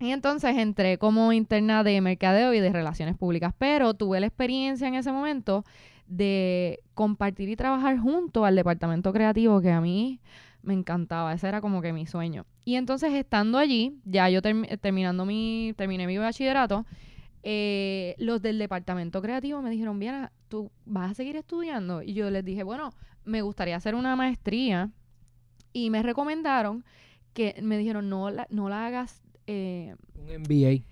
Y 0.00 0.10
entonces 0.10 0.56
entré 0.56 0.98
como 0.98 1.32
interna 1.32 1.82
de 1.82 2.00
mercadeo 2.00 2.54
y 2.54 2.60
de 2.60 2.72
relaciones 2.72 3.16
públicas, 3.16 3.52
pero 3.58 3.94
tuve 3.94 4.20
la 4.20 4.26
experiencia 4.26 4.86
en 4.86 4.94
ese 4.94 5.10
momento 5.10 5.64
de 6.06 6.80
compartir 6.94 7.48
y 7.48 7.56
trabajar 7.56 7.98
junto 7.98 8.44
al 8.44 8.54
departamento 8.56 9.12
creativo 9.12 9.60
que 9.60 9.70
a 9.72 9.80
mí 9.80 10.20
me 10.62 10.74
encantaba, 10.74 11.32
ese 11.32 11.48
era 11.48 11.60
como 11.60 11.82
que 11.82 11.92
mi 11.92 12.06
sueño. 12.06 12.44
Y 12.64 12.76
entonces 12.76 13.12
estando 13.12 13.58
allí, 13.58 13.98
ya 14.04 14.28
yo 14.28 14.40
termi- 14.40 14.78
terminando 14.80 15.24
mi, 15.24 15.72
terminé 15.76 16.06
mi 16.06 16.16
bachillerato, 16.18 16.84
eh, 17.50 18.14
los 18.18 18.42
del 18.42 18.58
departamento 18.58 19.22
creativo 19.22 19.62
me 19.62 19.70
dijeron, 19.70 19.98
Viana, 19.98 20.32
¿tú 20.48 20.70
vas 20.84 21.12
a 21.12 21.14
seguir 21.14 21.34
estudiando? 21.36 22.02
Y 22.02 22.12
yo 22.12 22.28
les 22.30 22.44
dije, 22.44 22.62
bueno, 22.62 22.92
me 23.24 23.40
gustaría 23.40 23.74
hacer 23.76 23.94
una 23.94 24.16
maestría. 24.16 24.90
Y 25.72 25.88
me 25.88 26.02
recomendaron 26.02 26.84
que, 27.32 27.54
me 27.62 27.78
dijeron, 27.78 28.10
no 28.10 28.28
la, 28.30 28.46
no 28.50 28.68
la 28.68 28.86
hagas 28.86 29.22
eh, 29.46 29.94
Un 30.14 30.42
MBA. 30.42 30.82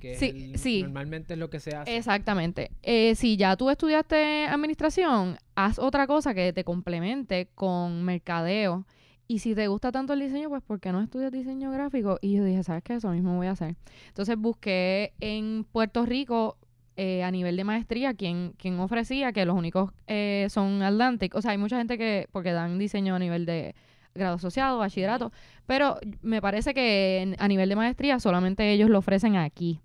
Que 0.00 0.12
es 0.12 0.18
Sí, 0.20 0.26
el- 0.52 0.58
sí. 0.58 0.82
normalmente 0.82 1.32
es 1.32 1.38
lo 1.40 1.50
que 1.50 1.58
se 1.58 1.74
hace. 1.74 1.96
Exactamente. 1.96 2.70
Eh, 2.84 3.16
si 3.16 3.36
ya 3.36 3.56
tú 3.56 3.68
estudiaste 3.68 4.46
administración, 4.46 5.36
haz 5.56 5.80
otra 5.80 6.06
cosa 6.06 6.32
que 6.32 6.52
te 6.52 6.62
complemente 6.62 7.48
con 7.56 8.04
mercadeo. 8.04 8.86
Y 9.30 9.40
si 9.40 9.54
te 9.54 9.68
gusta 9.68 9.92
tanto 9.92 10.14
el 10.14 10.20
diseño, 10.20 10.48
pues 10.48 10.62
¿por 10.62 10.80
qué 10.80 10.90
no 10.90 11.02
estudias 11.02 11.30
diseño 11.30 11.70
gráfico? 11.70 12.18
Y 12.22 12.32
yo 12.36 12.44
dije, 12.44 12.62
¿sabes 12.64 12.82
qué? 12.82 12.94
Eso 12.94 13.10
mismo 13.10 13.36
voy 13.36 13.46
a 13.46 13.50
hacer. 13.50 13.76
Entonces 14.08 14.36
busqué 14.38 15.12
en 15.20 15.64
Puerto 15.70 16.06
Rico 16.06 16.56
eh, 16.96 17.22
a 17.22 17.30
nivel 17.30 17.56
de 17.56 17.62
maestría 17.64 18.14
quien, 18.14 18.54
quien 18.56 18.80
ofrecía 18.80 19.32
que 19.32 19.44
los 19.44 19.54
únicos 19.54 19.92
eh, 20.06 20.46
son 20.48 20.82
Atlantic. 20.82 21.34
O 21.34 21.42
sea, 21.42 21.50
hay 21.52 21.58
mucha 21.58 21.76
gente 21.76 21.98
que, 21.98 22.26
porque 22.32 22.52
dan 22.52 22.78
diseño 22.78 23.14
a 23.14 23.18
nivel 23.18 23.44
de 23.44 23.74
grado 24.14 24.36
asociado, 24.36 24.78
bachillerato, 24.78 25.30
pero 25.66 25.98
me 26.22 26.40
parece 26.40 26.72
que 26.74 27.20
en- 27.20 27.36
a 27.38 27.46
nivel 27.48 27.68
de 27.68 27.76
maestría 27.76 28.18
solamente 28.20 28.72
ellos 28.72 28.88
lo 28.88 28.98
ofrecen 28.98 29.36
aquí. 29.36 29.78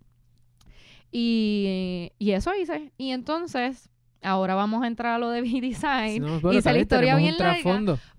Y, 1.11 2.11
y 2.17 2.31
eso 2.31 2.51
hice. 2.55 2.91
Y 2.97 3.11
entonces, 3.11 3.89
ahora 4.21 4.55
vamos 4.55 4.83
a 4.83 4.87
entrar 4.87 5.13
a 5.15 5.17
lo 5.19 5.29
de 5.29 5.41
B-Design. 5.43 6.21
No, 6.21 6.39
pero 6.41 6.53
hice 6.53 6.69
la 6.73 6.79
historia 6.79 7.15
bien 7.17 7.35
larga. 7.37 7.61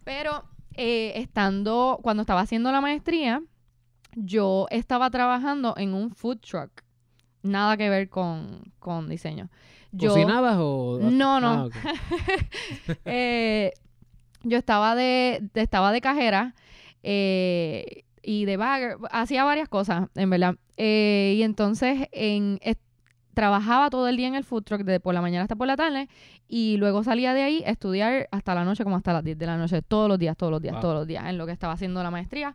Pero 0.05 0.45
eh, 0.77 1.13
estando, 1.17 1.99
cuando 2.03 2.23
estaba 2.23 2.41
haciendo 2.43 2.71
la 2.73 2.81
maestría, 2.81 3.43
yo 4.17 4.67
estaba 4.71 5.11
trabajando 5.11 5.75
en 5.77 5.95
un 5.95 6.11
food 6.11 6.39
truck. 6.39 6.71
Nada 7.43 7.77
que 7.77 7.91
ver 7.91 8.09
con, 8.09 8.73
con 8.79 9.09
diseño. 9.09 9.51
Yo, 9.93 10.11
¿Cocinabas 10.11 10.57
o...? 10.59 10.99
No, 11.01 11.41
no. 11.41 11.71
Ah, 11.85 11.85
eh, 13.05 13.73
yo 14.43 14.59
estaba 14.59 14.95
de, 14.95 15.41
de- 15.53 15.61
estaba 15.63 15.93
de 15.93 16.01
cajera 16.01 16.55
eh, 17.03 18.05
y 18.23 18.45
de 18.47 18.57
bagger, 18.57 18.97
hacía 19.11 19.45
varias 19.45 19.69
cosas, 19.69 20.09
en 20.15 20.31
verdad. 20.31 20.57
Eh, 20.77 21.35
y 21.37 21.43
entonces 21.43 22.09
en, 22.13 22.59
trabajaba 23.35 23.91
todo 23.91 24.09
el 24.09 24.17
día 24.17 24.29
en 24.29 24.35
el 24.35 24.45
food 24.45 24.63
truck, 24.63 24.83
de 24.83 25.01
por 25.01 25.13
la 25.15 25.21
mañana 25.21 25.43
hasta 25.43 25.57
por 25.57 25.67
la 25.67 25.77
tarde, 25.77 26.09
y 26.49 26.77
luego 26.79 27.03
salía 27.05 27.35
de 27.35 27.43
ahí 27.43 27.63
a 27.67 27.71
estudiar 27.71 28.29
hasta 28.31 28.55
la 28.55 28.65
noche, 28.65 28.85
como 28.85 28.97
hasta 28.97 29.13
las 29.13 29.25
10 29.25 29.37
de 29.39 29.47
la 29.47 29.57
noche, 29.57 29.83
todos 29.83 30.09
los 30.09 30.19
días, 30.19 30.37
todos 30.37 30.51
los 30.53 30.63
días, 30.63 30.75
Wow. 30.75 30.81
todos 30.83 30.95
los 30.95 31.07
días, 31.07 31.25
en 31.27 31.37
lo 31.39 31.47
que 31.47 31.53
estaba 31.53 31.73
haciendo 31.75 32.03
la 32.03 32.11
maestría 32.11 32.55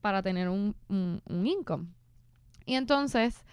para 0.00 0.22
tener 0.22 0.48
un, 0.48 0.74
un, 0.88 1.22
un 1.28 1.46
income. 1.46 1.86
Y 2.66 2.74
entonces 2.74 3.44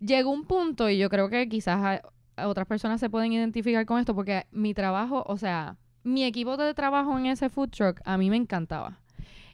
llegó 0.00 0.30
un 0.30 0.44
punto, 0.44 0.88
y 0.88 0.98
yo 0.98 1.08
creo 1.10 1.28
que 1.28 1.48
quizás 1.48 1.82
a- 1.82 2.02
a 2.42 2.48
otras 2.48 2.66
personas 2.66 2.98
se 3.00 3.10
pueden 3.10 3.32
identificar 3.32 3.84
con 3.86 3.98
esto, 4.00 4.14
porque 4.14 4.46
mi 4.52 4.72
trabajo, 4.74 5.22
o 5.26 5.36
sea, 5.36 5.76
mi 6.04 6.24
equipo 6.24 6.56
de 6.56 6.72
trabajo 6.74 7.18
en 7.18 7.26
ese 7.26 7.48
food 7.48 7.68
truck 7.70 8.00
a 8.04 8.16
mí 8.16 8.30
me 8.30 8.36
encantaba. 8.36 8.98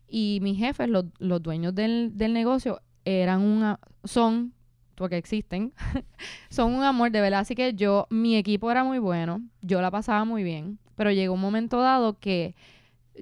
Y 0.08 0.38
mis 0.42 0.56
jefes, 0.58 0.88
los, 0.88 1.04
los 1.18 1.42
dueños 1.42 1.75
del, 1.75 2.12
del 2.16 2.32
negocio, 2.32 2.80
eran 3.04 3.42
una, 3.42 3.78
son, 4.04 4.54
porque 4.99 5.17
existen, 5.17 5.73
son 6.50 6.75
un 6.75 6.83
amor 6.83 7.11
de 7.11 7.21
verdad. 7.21 7.40
Así 7.40 7.55
que 7.55 7.73
yo, 7.75 8.07
mi 8.11 8.37
equipo 8.37 8.71
era 8.71 8.85
muy 8.85 8.99
bueno, 8.99 9.40
yo 9.62 9.81
la 9.81 9.90
pasaba 9.90 10.25
muy 10.25 10.43
bien, 10.43 10.78
pero 10.97 11.11
llegó 11.12 11.35
un 11.35 11.40
momento 11.40 11.81
dado 11.81 12.19
que 12.19 12.55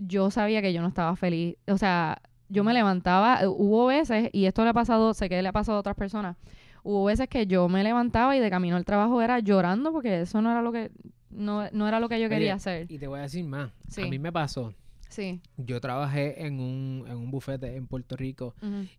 yo 0.00 0.30
sabía 0.30 0.62
que 0.62 0.72
yo 0.72 0.80
no 0.80 0.88
estaba 0.88 1.14
feliz. 1.16 1.56
O 1.68 1.78
sea, 1.78 2.20
yo 2.48 2.64
me 2.64 2.72
levantaba, 2.72 3.42
eh, 3.42 3.46
hubo 3.46 3.86
veces, 3.86 4.30
y 4.32 4.46
esto 4.46 4.64
le 4.64 4.70
ha 4.70 4.74
pasado, 4.74 5.14
sé 5.14 5.28
que 5.28 5.40
le 5.40 5.48
ha 5.48 5.52
pasado 5.52 5.76
a 5.76 5.80
otras 5.80 5.96
personas, 5.96 6.36
hubo 6.82 7.04
veces 7.04 7.28
que 7.28 7.46
yo 7.46 7.68
me 7.68 7.84
levantaba 7.84 8.36
y 8.36 8.40
de 8.40 8.50
camino 8.50 8.76
al 8.76 8.84
trabajo 8.84 9.20
era 9.20 9.38
llorando 9.40 9.92
porque 9.92 10.22
eso 10.22 10.40
no 10.40 10.50
era 10.50 10.62
lo 10.62 10.72
que, 10.72 10.90
no, 11.30 11.68
no 11.72 11.88
era 11.88 12.00
lo 12.00 12.08
que 12.08 12.20
yo 12.20 12.28
quería 12.28 12.52
Oye, 12.54 12.56
hacer. 12.56 12.86
Y 12.90 12.98
te 12.98 13.06
voy 13.06 13.18
a 13.18 13.22
decir 13.22 13.44
más. 13.44 13.72
Sí. 13.88 14.02
A 14.02 14.06
mí 14.06 14.18
me 14.18 14.32
pasó. 14.32 14.72
Sí. 15.08 15.40
Yo 15.56 15.80
trabajé 15.80 16.46
en 16.46 16.58
un, 16.58 17.04
en 17.06 17.16
un 17.16 17.30
bufete 17.30 17.76
en 17.76 17.86
Puerto 17.86 18.16
Rico 18.16 18.54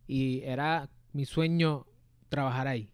y 0.08 0.42
era 0.44 0.90
mi 1.14 1.26
sueño 1.26 1.86
trabajar 2.30 2.68
ahí. 2.68 2.90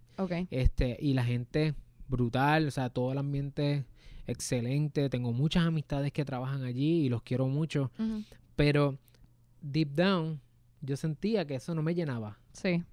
Este, 0.51 0.97
y 0.99 1.13
la 1.13 1.23
gente 1.23 1.73
brutal, 2.07 2.67
o 2.67 2.71
sea, 2.71 2.89
todo 2.89 3.11
el 3.11 3.17
ambiente 3.17 3.85
excelente. 4.27 5.09
Tengo 5.09 5.31
muchas 5.33 5.65
amistades 5.65 6.11
que 6.11 6.25
trabajan 6.25 6.63
allí 6.63 7.05
y 7.05 7.09
los 7.09 7.21
quiero 7.23 7.47
mucho. 7.47 7.91
Pero 8.55 8.97
deep 9.61 9.93
down, 9.95 10.39
yo 10.81 10.95
sentía 10.97 11.45
que 11.45 11.55
eso 11.55 11.73
no 11.75 11.81
me 11.81 11.95
llenaba. 11.95 12.37
Sí. 12.51 12.83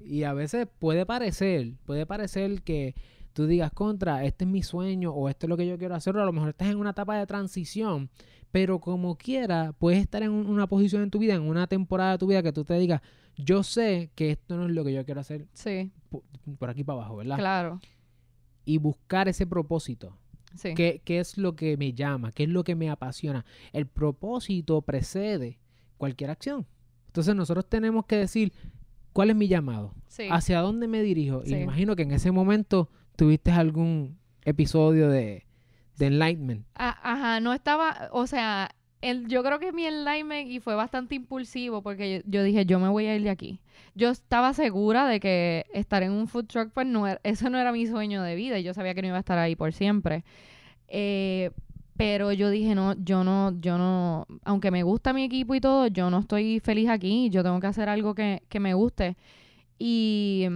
Y 0.00 0.24
a 0.24 0.32
veces 0.34 0.66
puede 0.78 1.06
parecer, 1.06 1.72
puede 1.84 2.04
parecer 2.06 2.62
que 2.62 2.94
tú 3.32 3.46
digas 3.46 3.70
contra, 3.72 4.24
este 4.24 4.44
es 4.44 4.50
mi 4.50 4.62
sueño 4.62 5.10
o 5.12 5.28
esto 5.28 5.46
es 5.46 5.50
lo 5.50 5.56
que 5.56 5.66
yo 5.66 5.78
quiero 5.78 5.94
hacer, 5.94 6.16
o 6.16 6.22
a 6.22 6.26
lo 6.26 6.32
mejor 6.32 6.50
estás 6.50 6.68
en 6.68 6.78
una 6.78 6.90
etapa 6.90 7.18
de 7.18 7.26
transición, 7.26 8.08
pero 8.50 8.78
como 8.80 9.16
quiera, 9.16 9.74
puedes 9.78 10.00
estar 10.00 10.22
en 10.22 10.30
un- 10.30 10.46
una 10.46 10.66
posición 10.66 11.02
en 11.02 11.10
tu 11.10 11.18
vida, 11.18 11.34
en 11.34 11.42
una 11.42 11.66
temporada 11.66 12.12
de 12.12 12.18
tu 12.18 12.26
vida 12.26 12.42
que 12.42 12.52
tú 12.52 12.64
te 12.64 12.74
digas, 12.78 13.02
yo 13.36 13.62
sé 13.62 14.10
que 14.14 14.30
esto 14.30 14.56
no 14.56 14.66
es 14.66 14.72
lo 14.72 14.84
que 14.84 14.92
yo 14.92 15.04
quiero 15.04 15.20
hacer 15.20 15.46
Sí. 15.52 15.90
po- 16.10 16.24
por 16.58 16.70
aquí 16.70 16.84
para 16.84 17.00
abajo, 17.00 17.16
¿verdad? 17.16 17.36
Claro. 17.38 17.80
Y 18.64 18.78
buscar 18.78 19.28
ese 19.28 19.46
propósito. 19.46 20.16
Sí. 20.54 20.74
¿Qué, 20.74 21.02
¿Qué 21.04 21.20
es 21.20 21.36
lo 21.36 21.54
que 21.54 21.76
me 21.76 21.92
llama? 21.92 22.32
¿Qué 22.32 22.44
es 22.44 22.48
lo 22.48 22.64
que 22.64 22.74
me 22.74 22.88
apasiona? 22.90 23.44
El 23.72 23.86
propósito 23.86 24.80
precede 24.82 25.58
cualquier 25.98 26.30
acción. 26.30 26.66
Entonces 27.08 27.34
nosotros 27.34 27.68
tenemos 27.68 28.06
que 28.06 28.16
decir, 28.16 28.52
¿cuál 29.12 29.30
es 29.30 29.36
mi 29.36 29.48
llamado? 29.48 29.94
Sí. 30.08 30.28
¿Hacia 30.30 30.60
dónde 30.60 30.88
me 30.88 31.02
dirijo? 31.02 31.42
Y 31.44 31.50
me 31.52 31.60
imagino 31.62 31.94
que 31.96 32.02
en 32.02 32.12
ese 32.12 32.30
momento 32.32 32.88
tuviste 33.16 33.50
algún 33.50 34.18
episodio 34.44 35.08
de, 35.10 35.44
de 35.98 36.06
enlightenment. 36.06 36.66
A- 36.74 37.12
ajá, 37.12 37.40
no 37.40 37.52
estaba, 37.52 38.08
o 38.12 38.26
sea, 38.26 38.70
yo 39.28 39.42
creo 39.42 39.58
que 39.58 39.72
mi 39.72 39.86
enlightenment 39.86 40.48
y 40.50 40.60
fue 40.60 40.74
bastante 40.74 41.14
impulsivo 41.14 41.82
porque 41.82 42.22
yo, 42.26 42.42
dije, 42.42 42.66
yo 42.66 42.78
me 42.78 42.88
voy 42.88 43.06
a 43.06 43.16
ir 43.16 43.22
de 43.22 43.30
aquí. 43.30 43.60
Yo 43.94 44.10
estaba 44.10 44.52
segura 44.54 45.06
de 45.06 45.20
que 45.20 45.66
estar 45.72 46.02
en 46.02 46.12
un 46.12 46.28
food 46.28 46.46
truck, 46.46 46.70
pues 46.72 46.86
no 46.86 47.06
era- 47.06 47.20
eso 47.24 47.50
no 47.50 47.58
era 47.58 47.72
mi 47.72 47.86
sueño 47.86 48.22
de 48.22 48.34
vida 48.34 48.58
y 48.58 48.62
yo 48.62 48.74
sabía 48.74 48.94
que 48.94 49.02
no 49.02 49.08
iba 49.08 49.16
a 49.16 49.20
estar 49.20 49.38
ahí 49.38 49.56
por 49.56 49.72
siempre. 49.72 50.24
Eh, 50.88 51.50
pero 51.96 52.32
yo 52.32 52.50
dije, 52.50 52.74
no, 52.74 52.94
yo 53.02 53.24
no, 53.24 53.58
yo 53.60 53.78
no, 53.78 54.26
aunque 54.44 54.70
me 54.70 54.82
gusta 54.82 55.12
mi 55.14 55.24
equipo 55.24 55.54
y 55.54 55.60
todo, 55.60 55.86
yo 55.88 56.10
no 56.10 56.18
estoy 56.20 56.60
feliz 56.60 56.88
aquí, 56.90 57.30
yo 57.30 57.42
tengo 57.42 57.60
que 57.60 57.66
hacer 57.68 57.88
algo 57.88 58.14
que, 58.14 58.42
que 58.48 58.60
me 58.60 58.74
guste. 58.74 59.16
Y 59.78 60.46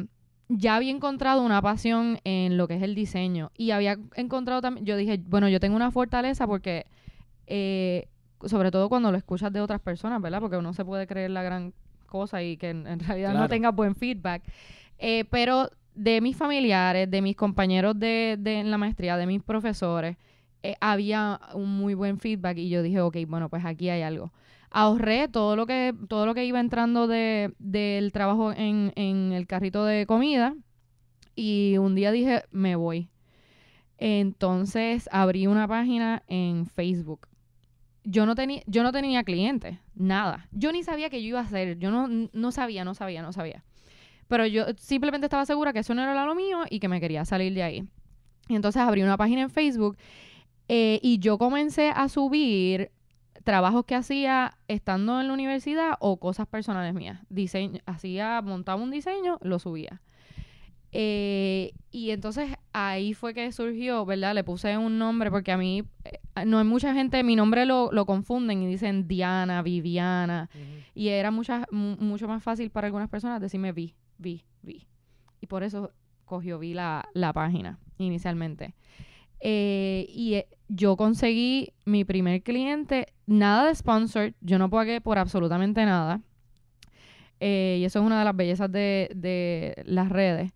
ya 0.49 0.77
había 0.77 0.91
encontrado 0.91 1.43
una 1.43 1.63
pasión 1.63 2.19
en 2.25 2.57
lo 2.57 2.69
que 2.69 2.75
es 2.77 2.83
el 2.83 2.95
diseño. 2.95 3.51
Y 3.57 3.71
había 3.73 3.99
encontrado 4.17 4.61
también, 4.61 4.87
yo 4.87 4.97
dije, 4.97 5.21
bueno, 5.27 5.49
yo 5.49 5.61
tengo 5.61 5.77
una 5.77 5.91
fortaleza 5.91 6.47
porque, 6.47 6.87
eh, 7.47 8.09
sobre 8.47 8.71
todo 8.71 8.89
cuando 8.89 9.11
lo 9.11 9.19
escuchas 9.19 9.53
de 9.53 9.61
otras 9.61 9.81
personas, 9.81 10.21
¿verdad? 10.21 10.41
Porque 10.41 10.57
uno 10.57 10.73
se 10.73 10.85
puede 10.85 11.07
creer 11.07 11.31
la 11.31 11.43
gran 11.43 11.73
cosa 12.07 12.43
y 12.43 12.57
que 12.57 12.71
en, 12.71 12.87
en 12.87 13.01
realidad 13.01 13.35
no 13.35 13.49
tenga 13.49 13.71
buen 13.71 13.95
feedback. 13.95 14.43
Eh, 14.99 15.25
pero 15.31 15.71
de 15.95 16.21
mis 16.21 16.37
familiares, 16.37 17.11
de 17.11 17.23
mis 17.23 17.37
compañeros 17.37 17.99
de, 17.99 18.37
de 18.39 18.61
en 18.61 18.71
la 18.71 18.79
maestría, 18.79 19.17
de 19.17 19.27
mis 19.27 19.43
profesores, 19.43 20.17
eh, 20.63 20.75
había 20.81 21.41
un 21.55 21.77
muy 21.77 21.95
buen 21.95 22.19
feedback 22.19 22.59
y 22.59 22.69
yo 22.69 22.83
dije, 22.83 23.01
ok, 23.01 23.17
bueno, 23.27 23.49
pues 23.49 23.65
aquí 23.65 23.89
hay 23.89 24.03
algo. 24.03 24.33
Ahorré 24.71 25.27
todo 25.29 25.57
lo 25.57 25.67
que, 25.67 25.95
todo 26.09 26.27
lo 26.27 26.35
que 26.35 26.45
iba 26.45 26.61
entrando 26.61 27.07
de, 27.07 27.55
del 27.59 28.13
trabajo 28.13 28.53
en, 28.53 28.93
en 28.95 29.33
el 29.33 29.47
carrito 29.47 29.85
de 29.85 30.07
comida 30.07 30.55
y 31.35 31.77
un 31.79 31.95
día 31.95 32.13
dije, 32.13 32.45
me 32.51 32.77
voy. 32.77 33.09
Entonces 33.99 35.09
abrí 35.13 35.47
una 35.47 35.67
página 35.67 36.23
en 36.29 36.67
Facebook. 36.67 37.30
Yo 38.05 38.27
no, 38.27 38.35
tenía 38.35 38.63
yo 38.67 38.83
no 38.83 38.93
tenía 38.93 39.23
clientes, 39.25 39.79
nada. 39.95 40.49
Yo 40.53 40.73
ni 40.73 40.83
sabía 40.83 41.11
que 41.11 41.23
yo 41.23 41.29
iba 41.29 41.41
a 41.41 41.45
hacer. 41.45 41.79
Yo 41.79 41.91
no, 41.91 42.09
no 42.33 42.53
sabía, 42.53 42.85
no 42.85 42.95
sabía, 42.95 43.23
no 43.23 43.33
sabía. 43.33 43.65
Pero 44.29 44.47
yo 44.47 44.65
simplemente 44.77 45.27
estaba 45.27 45.45
segura 45.45 45.73
que 45.73 45.81
eso 45.81 45.95
no 45.95 46.03
era 46.03 46.25
lo 46.25 46.35
mío 46.35 46.61
y 46.71 46.81
que 46.81 46.89
me 46.89 47.01
quería 47.01 47.25
salir 47.25 47.53
de 47.53 47.63
ahí. 47.63 47.89
Y 48.49 48.55
entonces 48.55 48.81
abrí 48.81 49.03
una 49.03 49.17
página 49.17 49.43
en 49.43 49.51
Facebook 49.51 49.97
eh, 50.69 51.01
y 51.03 51.19
yo 51.19 51.37
comencé 51.37 51.91
a 51.91 52.09
subir 52.09 52.93
trabajos 53.45 53.85
que 53.85 53.95
hacía 53.95 54.57
estando 54.69 55.21
en 55.21 55.29
la 55.29 55.35
universidad 55.35 55.95
o 56.01 56.19
cosas 56.19 56.47
personales 56.47 56.95
mías. 56.95 57.21
Diseño, 57.29 57.81
hacía, 57.87 58.41
montaba 58.43 58.83
un 58.83 58.91
diseño, 58.91 59.39
lo 59.43 59.59
subía. 59.59 60.01
Eh, 60.93 61.73
y 61.93 62.11
entonces 62.11 62.51
ahí 62.73 63.15
fue 63.15 63.33
que 63.35 63.51
surgió, 63.53 64.05
¿verdad? 64.05 64.35
Le 64.35 64.43
puse 64.45 64.77
un 64.77 64.99
nombre 64.99 65.31
porque 65.31 65.53
a 65.53 65.57
mí, 65.57 65.85
eh, 66.05 66.45
no 66.47 66.59
hay 66.59 66.65
mucha 66.65 66.95
gente, 66.95 67.23
mi 67.23 67.37
nombre 67.37 67.65
lo, 67.67 67.91
lo 67.93 68.07
confunden 68.07 68.63
y 68.63 68.67
dicen 68.67 69.07
Diana, 69.09 69.63
Viviana. 69.63 70.51
Y 70.95 71.09
era 71.09 71.31
mucha, 71.31 71.67
mu- 71.71 71.97
mucho 71.97 72.27
más 72.29 72.43
fácil 72.43 72.71
para 72.71 72.87
algunas 72.87 73.09
personas 73.09 73.41
decirme 73.41 73.73
Vi, 73.73 73.95
Vi, 74.19 74.45
Vi. 74.63 74.87
Y 75.41 75.47
por 75.47 75.63
eso 75.63 75.93
cogió 76.25 76.59
Vi 76.59 76.75
la, 76.75 77.09
la 77.15 77.33
página 77.33 77.79
inicialmente. 77.99 78.75
Eh, 79.41 80.07
y 80.09 80.43
yo 80.69 80.97
conseguí 80.97 81.73
mi 81.85 82.05
primer 82.05 82.43
cliente, 82.43 83.07
nada 83.27 83.67
de 83.69 83.75
sponsor, 83.75 84.35
yo 84.41 84.59
no 84.59 84.69
pagué 84.71 85.01
por 85.01 85.19
absolutamente 85.19 85.85
nada. 85.85 86.21
Y 87.43 87.85
eso 87.85 88.01
es 88.01 88.05
una 88.05 88.19
de 88.19 88.25
las 88.27 88.37
bellezas 88.37 88.71
de, 88.71 89.11
de 89.15 89.83
las 89.87 90.11
redes. 90.11 90.53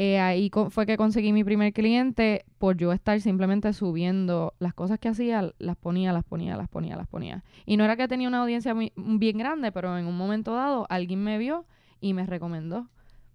Eh, 0.00 0.20
ahí 0.20 0.48
fue 0.70 0.86
que 0.86 0.96
conseguí 0.96 1.32
mi 1.32 1.42
primer 1.42 1.72
cliente 1.72 2.44
por 2.58 2.76
yo 2.76 2.92
estar 2.92 3.20
simplemente 3.20 3.72
subiendo 3.72 4.54
las 4.60 4.72
cosas 4.72 5.00
que 5.00 5.08
hacía, 5.08 5.52
las 5.58 5.76
ponía, 5.76 6.12
las 6.12 6.22
ponía, 6.22 6.56
las 6.56 6.68
ponía, 6.68 6.94
las 6.94 7.08
ponía. 7.08 7.42
Y 7.66 7.76
no 7.76 7.82
era 7.82 7.96
que 7.96 8.06
tenía 8.06 8.28
una 8.28 8.42
audiencia 8.42 8.76
bien 8.94 9.38
grande, 9.38 9.72
pero 9.72 9.98
en 9.98 10.06
un 10.06 10.16
momento 10.16 10.54
dado 10.54 10.86
alguien 10.88 11.24
me 11.24 11.36
vio 11.36 11.66
y 12.00 12.14
me 12.14 12.26
recomendó 12.26 12.88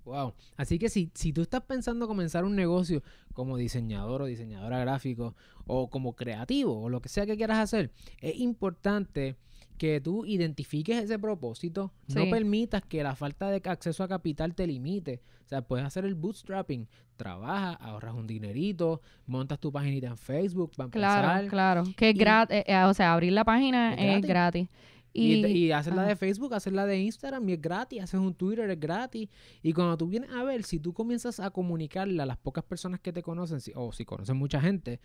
Wow. 0.05 0.33
Así 0.57 0.79
que 0.79 0.89
si, 0.89 1.11
si 1.13 1.31
tú 1.31 1.41
estás 1.41 1.61
pensando 1.63 2.07
comenzar 2.07 2.43
un 2.45 2.55
negocio 2.55 3.03
como 3.33 3.57
diseñador 3.57 4.21
o 4.21 4.25
diseñadora 4.25 4.79
gráfico 4.79 5.35
o 5.65 5.89
como 5.89 6.13
creativo 6.13 6.81
o 6.81 6.89
lo 6.89 7.01
que 7.01 7.09
sea 7.09 7.25
que 7.25 7.37
quieras 7.37 7.57
hacer, 7.57 7.91
es 8.19 8.37
importante 8.39 9.37
que 9.77 9.99
tú 10.01 10.25
identifiques 10.25 11.03
ese 11.03 11.19
propósito, 11.19 11.91
no 12.07 12.29
permitas 12.29 12.83
que 12.83 13.03
la 13.03 13.15
falta 13.15 13.49
de 13.49 13.61
acceso 13.65 14.03
a 14.03 14.07
capital 14.07 14.55
te 14.55 14.65
limite. 14.67 15.21
O 15.45 15.47
sea, 15.49 15.61
puedes 15.61 15.85
hacer 15.85 16.05
el 16.05 16.15
bootstrapping, 16.15 16.87
trabajas, 17.17 17.77
ahorras 17.81 18.15
un 18.15 18.25
dinerito, 18.27 19.01
montas 19.25 19.59
tu 19.59 19.71
paginita 19.71 20.07
en 20.07 20.17
Facebook 20.17 20.71
para 20.75 20.89
Claro, 20.89 21.27
empezar. 21.27 21.49
claro. 21.49 21.83
Que 21.97 22.09
es 22.11 22.15
gratis, 22.17 22.57
o 22.87 22.93
sea, 22.93 23.13
abrir 23.13 23.33
la 23.33 23.43
página 23.43 23.93
Es 23.95 24.17
es 24.17 24.21
gratis. 24.27 24.67
Y, 25.15 25.33
Y, 25.45 25.45
y 25.45 25.71
haces 25.71 25.93
la 25.93 26.03
de 26.05 26.15
Facebook, 26.15 26.55
haces 26.55 26.73
la 26.73 26.87
de 26.87 26.99
Instagram 26.99 27.47
y 27.49 27.53
es 27.53 27.61
gratis, 27.61 28.01
haces 28.01 28.19
un 28.19 28.33
Twitter, 28.33 28.67
es 28.69 28.79
gratis. 28.79 29.29
Y 29.61 29.71
cuando 29.73 29.95
tú 29.95 30.07
vienes 30.07 30.31
a 30.31 30.43
ver, 30.43 30.63
si 30.63 30.79
tú 30.79 30.91
comienzas 30.93 31.39
a 31.39 31.51
comunicarle 31.51 32.19
a 32.23 32.25
las 32.25 32.37
pocas 32.37 32.63
personas 32.63 32.99
que 32.99 33.13
te 33.13 33.21
conocen, 33.21 33.61
si- 33.61 33.73
o 33.75 33.91
si 33.91 34.05
conocen 34.05 34.37
mucha 34.37 34.59
gente, 34.59 34.99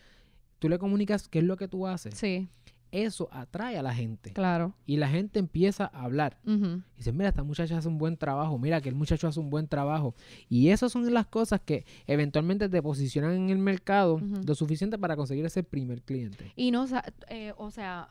tú 0.59 0.69
le 0.71 0.79
comunicas 0.79 1.29
qué 1.29 1.41
es 1.41 1.45
lo 1.45 1.57
que 1.59 1.69
tú 1.69 1.87
haces. 1.87 2.15
Sí, 2.15 2.49
Eso 2.91 3.29
atrae 3.33 3.77
a 3.79 3.83
la 3.83 3.95
gente. 3.95 4.33
claro. 4.33 4.73
Y 4.87 4.97
la 4.97 5.09
gente 5.09 5.39
empieza 5.39 5.91
a 5.93 6.05
hablar. 6.05 6.39
Y 6.47 6.81
dice, 6.97 7.13
mira, 7.13 7.29
esta 7.29 7.43
muchacha 7.43 7.77
hace 7.77 7.89
un 7.89 7.99
buen 7.99 8.17
trabajo, 8.17 8.59
mira 8.59 8.81
que 8.81 8.89
el 8.89 8.95
muchacho 8.95 9.29
hace 9.29 9.39
un 9.41 9.51
buen 9.51 9.69
trabajo. 9.69 10.15
Y 10.49 10.71
esas 10.71 10.91
son 10.93 11.13
las 11.13 11.27
cosas 11.27 11.61
que 11.65 11.85
eventualmente 12.07 12.69
te 12.69 12.83
posicionan 12.83 13.33
en 13.33 13.51
el 13.51 13.59
mercado 13.59 14.21
lo 14.47 14.55
suficiente 14.55 14.99
para 14.99 15.17
conseguir 15.17 15.45
ese 15.45 15.63
primer 15.63 16.03
cliente. 16.03 16.53
Y 16.57 16.71
no, 16.71 16.87
sa- 16.87 17.05
eh, 17.29 17.53
o 17.59 17.71
sea, 17.71 18.09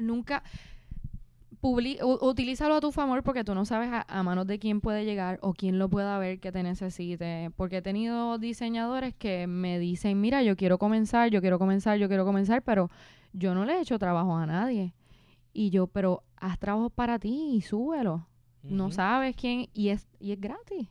nunca 0.00 0.42
publi- 1.62 1.98
utilízalo 2.22 2.74
a 2.76 2.80
tu 2.80 2.92
favor 2.92 3.22
porque 3.22 3.44
tú 3.44 3.54
no 3.54 3.64
sabes 3.64 3.90
a, 3.92 4.06
a 4.08 4.22
manos 4.22 4.46
de 4.46 4.58
quién 4.58 4.80
puede 4.80 5.04
llegar 5.04 5.38
o 5.42 5.52
quién 5.52 5.78
lo 5.78 5.88
pueda 5.88 6.18
ver 6.18 6.40
que 6.40 6.52
te 6.52 6.62
necesite. 6.62 7.50
Porque 7.56 7.78
he 7.78 7.82
tenido 7.82 8.38
diseñadores 8.38 9.14
que 9.14 9.46
me 9.46 9.78
dicen, 9.78 10.20
mira, 10.20 10.42
yo 10.42 10.56
quiero 10.56 10.78
comenzar, 10.78 11.30
yo 11.30 11.40
quiero 11.40 11.58
comenzar, 11.58 11.98
yo 11.98 12.08
quiero 12.08 12.24
comenzar, 12.24 12.62
pero 12.62 12.90
yo 13.32 13.54
no 13.54 13.64
le 13.64 13.74
he 13.74 13.80
hecho 13.80 13.98
trabajo 13.98 14.36
a 14.36 14.46
nadie. 14.46 14.94
Y 15.52 15.70
yo, 15.70 15.86
pero 15.88 16.22
haz 16.36 16.58
trabajo 16.58 16.90
para 16.90 17.18
ti 17.18 17.52
y 17.54 17.60
súbelo. 17.62 18.26
No 18.62 18.90
sabes 18.90 19.34
quién 19.36 19.68
y 19.72 19.88
es, 19.88 20.06
y 20.18 20.32
es 20.32 20.40
gratis. 20.40 20.88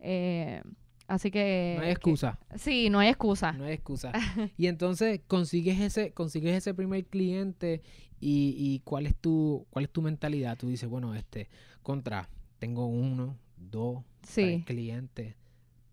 Eh, 0.00 0.62
así 1.06 1.30
que... 1.30 1.74
No 1.76 1.82
hay 1.82 1.88
que- 1.88 1.92
excusa. 1.92 2.38
sí, 2.56 2.90
no 2.90 2.98
hay 2.98 3.08
excusa. 3.08 3.52
No 3.52 3.64
hay 3.64 3.72
excusa. 3.72 4.12
y 4.58 4.66
entonces 4.66 5.20
consigues 5.26 5.80
ese, 5.80 6.12
consigues 6.12 6.54
ese 6.54 6.74
primer 6.74 7.06
cliente 7.06 7.82
y, 8.20 8.54
y 8.58 8.80
cuál 8.80 9.06
es 9.06 9.16
tu, 9.16 9.66
cuál 9.70 9.86
es 9.86 9.90
tu 9.90 10.02
mentalidad. 10.02 10.58
Tú 10.58 10.68
dices, 10.68 10.88
bueno, 10.88 11.14
este, 11.14 11.48
contra, 11.82 12.28
tengo 12.58 12.86
uno, 12.86 13.38
dos, 13.56 14.02
tres 14.20 14.64
clientes. 14.64 15.34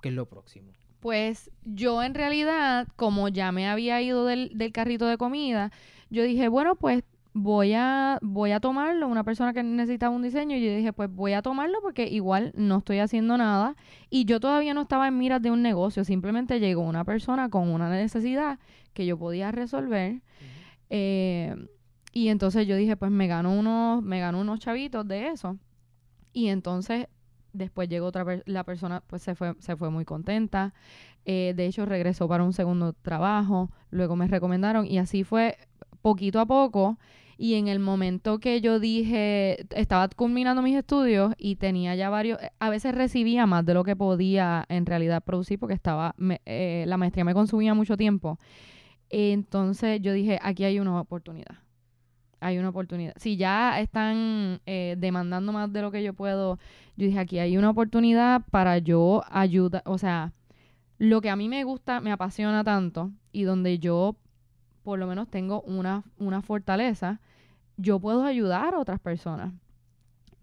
¿Qué 0.01 0.09
es 0.09 0.15
lo 0.15 0.27
próximo? 0.27 0.71
Pues 1.01 1.51
yo 1.65 2.03
en 2.03 2.13
realidad, 2.13 2.87
como 2.95 3.27
ya 3.27 3.51
me 3.51 3.67
había 3.67 4.01
ido 4.01 4.25
del, 4.25 4.51
del 4.55 4.71
carrito 4.71 5.07
de 5.07 5.17
comida, 5.17 5.71
yo 6.09 6.23
dije, 6.23 6.47
bueno, 6.47 6.75
pues 6.75 7.03
voy 7.33 7.73
a, 7.73 8.19
voy 8.21 8.51
a 8.51 8.59
tomarlo, 8.59 9.07
una 9.07 9.23
persona 9.23 9.53
que 9.53 9.63
necesitaba 9.63 10.15
un 10.15 10.21
diseño, 10.21 10.57
y 10.57 10.63
yo 10.65 10.75
dije, 10.75 10.93
pues 10.93 11.09
voy 11.13 11.33
a 11.33 11.41
tomarlo 11.41 11.79
porque 11.81 12.07
igual 12.07 12.51
no 12.55 12.77
estoy 12.77 12.99
haciendo 12.99 13.37
nada. 13.37 13.75
Y 14.09 14.25
yo 14.25 14.39
todavía 14.39 14.73
no 14.73 14.81
estaba 14.83 15.07
en 15.07 15.17
miras 15.17 15.41
de 15.41 15.51
un 15.51 15.61
negocio, 15.61 16.03
simplemente 16.03 16.59
llegó 16.59 16.81
una 16.81 17.03
persona 17.03 17.49
con 17.49 17.69
una 17.69 17.89
necesidad 17.89 18.59
que 18.93 19.05
yo 19.05 19.17
podía 19.17 19.51
resolver. 19.51 20.21
eh, 20.89 21.55
y 22.13 22.27
entonces 22.27 22.67
yo 22.67 22.75
dije, 22.75 22.97
pues 22.97 23.09
me 23.11 23.27
gano 23.27 23.53
unos, 23.57 24.03
me 24.03 24.19
gano 24.19 24.41
unos 24.41 24.59
chavitos 24.59 25.07
de 25.07 25.29
eso. 25.29 25.57
Y 26.33 26.47
entonces 26.49 27.07
después 27.53 27.89
llegó 27.89 28.07
otra 28.07 28.25
per- 28.25 28.43
la 28.45 28.63
persona, 28.63 29.01
pues 29.07 29.21
se 29.21 29.35
fue, 29.35 29.55
se 29.59 29.75
fue 29.75 29.89
muy 29.89 30.05
contenta. 30.05 30.73
Eh, 31.25 31.53
de 31.55 31.65
hecho, 31.67 31.85
regresó 31.85 32.27
para 32.27 32.43
un 32.43 32.53
segundo 32.53 32.93
trabajo. 32.93 33.69
Luego 33.91 34.15
me 34.15 34.27
recomendaron. 34.27 34.85
Y 34.85 34.97
así 34.97 35.23
fue 35.23 35.57
poquito 36.01 36.39
a 36.39 36.45
poco. 36.45 36.97
Y 37.37 37.55
en 37.55 37.67
el 37.67 37.79
momento 37.79 38.39
que 38.39 38.61
yo 38.61 38.79
dije, 38.79 39.65
estaba 39.75 40.07
culminando 40.09 40.61
mis 40.61 40.75
estudios 40.75 41.33
y 41.39 41.55
tenía 41.55 41.95
ya 41.95 42.11
varios, 42.11 42.37
a 42.59 42.69
veces 42.69 42.93
recibía 42.93 43.47
más 43.47 43.65
de 43.65 43.73
lo 43.73 43.83
que 43.83 43.95
podía 43.95 44.63
en 44.69 44.85
realidad 44.85 45.23
producir 45.23 45.57
porque 45.57 45.73
estaba, 45.73 46.13
eh, 46.45 46.83
la 46.87 46.97
maestría 46.97 47.25
me 47.25 47.33
consumía 47.33 47.73
mucho 47.73 47.97
tiempo. 47.97 48.37
Entonces 49.09 50.01
yo 50.01 50.13
dije, 50.13 50.39
aquí 50.41 50.63
hay 50.63 50.79
una 50.79 50.99
oportunidad. 50.99 51.57
Hay 52.39 52.57
una 52.57 52.69
oportunidad. 52.69 53.13
Si 53.17 53.37
ya 53.37 53.79
están 53.79 54.61
eh, 54.65 54.95
demandando 54.97 55.51
más 55.51 55.71
de 55.71 55.81
lo 55.81 55.91
que 55.91 56.01
yo 56.01 56.13
puedo, 56.13 56.57
yo 57.01 57.07
dije, 57.07 57.19
aquí 57.19 57.39
hay 57.39 57.57
una 57.57 57.71
oportunidad 57.71 58.43
para 58.51 58.77
yo 58.77 59.23
ayudar, 59.31 59.81
o 59.85 59.97
sea, 59.97 60.33
lo 60.99 61.19
que 61.19 61.31
a 61.31 61.35
mí 61.35 61.49
me 61.49 61.63
gusta, 61.63 61.99
me 61.99 62.11
apasiona 62.11 62.63
tanto 62.63 63.09
y 63.31 63.41
donde 63.41 63.79
yo 63.79 64.17
por 64.83 64.99
lo 64.99 65.07
menos 65.07 65.27
tengo 65.27 65.61
una, 65.63 66.03
una 66.19 66.43
fortaleza, 66.43 67.19
yo 67.75 67.99
puedo 67.99 68.23
ayudar 68.23 68.75
a 68.75 68.79
otras 68.79 68.99
personas. 68.99 69.51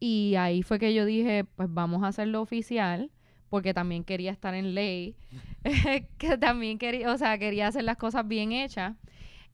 Y 0.01 0.35
ahí 0.35 0.65
fue 0.65 0.81
que 0.81 0.93
yo 0.95 1.05
dije, 1.05 1.45
pues 1.45 1.73
vamos 1.73 2.03
a 2.03 2.09
hacerlo 2.09 2.41
oficial, 2.41 3.13
porque 3.51 3.73
también 3.73 4.03
quería 4.03 4.33
estar 4.33 4.55
en 4.55 4.75
ley, 4.75 5.15
que 6.19 6.39
también 6.39 6.79
quería, 6.79 7.13
o 7.13 7.19
sea, 7.19 7.39
quería 7.39 7.69
hacer 7.69 7.85
las 7.85 7.99
cosas 7.99 8.27
bien 8.27 8.51
hechas. 8.51 8.97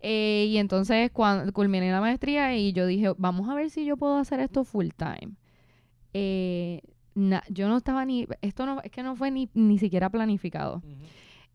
Eh, 0.00 0.46
y 0.48 0.56
entonces 0.56 1.10
cuando 1.10 1.52
culminé 1.52 1.92
la 1.92 2.00
maestría 2.00 2.56
y 2.56 2.72
yo 2.72 2.86
dije, 2.86 3.12
vamos 3.18 3.50
a 3.50 3.54
ver 3.54 3.68
si 3.68 3.84
yo 3.84 3.98
puedo 3.98 4.16
hacer 4.16 4.40
esto 4.40 4.64
full 4.64 4.88
time. 4.96 5.34
Eh, 6.14 6.80
na- 7.14 7.44
yo 7.48 7.68
no 7.68 7.76
estaba 7.76 8.04
ni, 8.04 8.26
esto 8.42 8.66
no, 8.66 8.80
es 8.82 8.90
que 8.90 9.02
no 9.02 9.16
fue 9.16 9.30
ni, 9.30 9.48
ni 9.54 9.78
siquiera 9.78 10.10
planificado. 10.10 10.82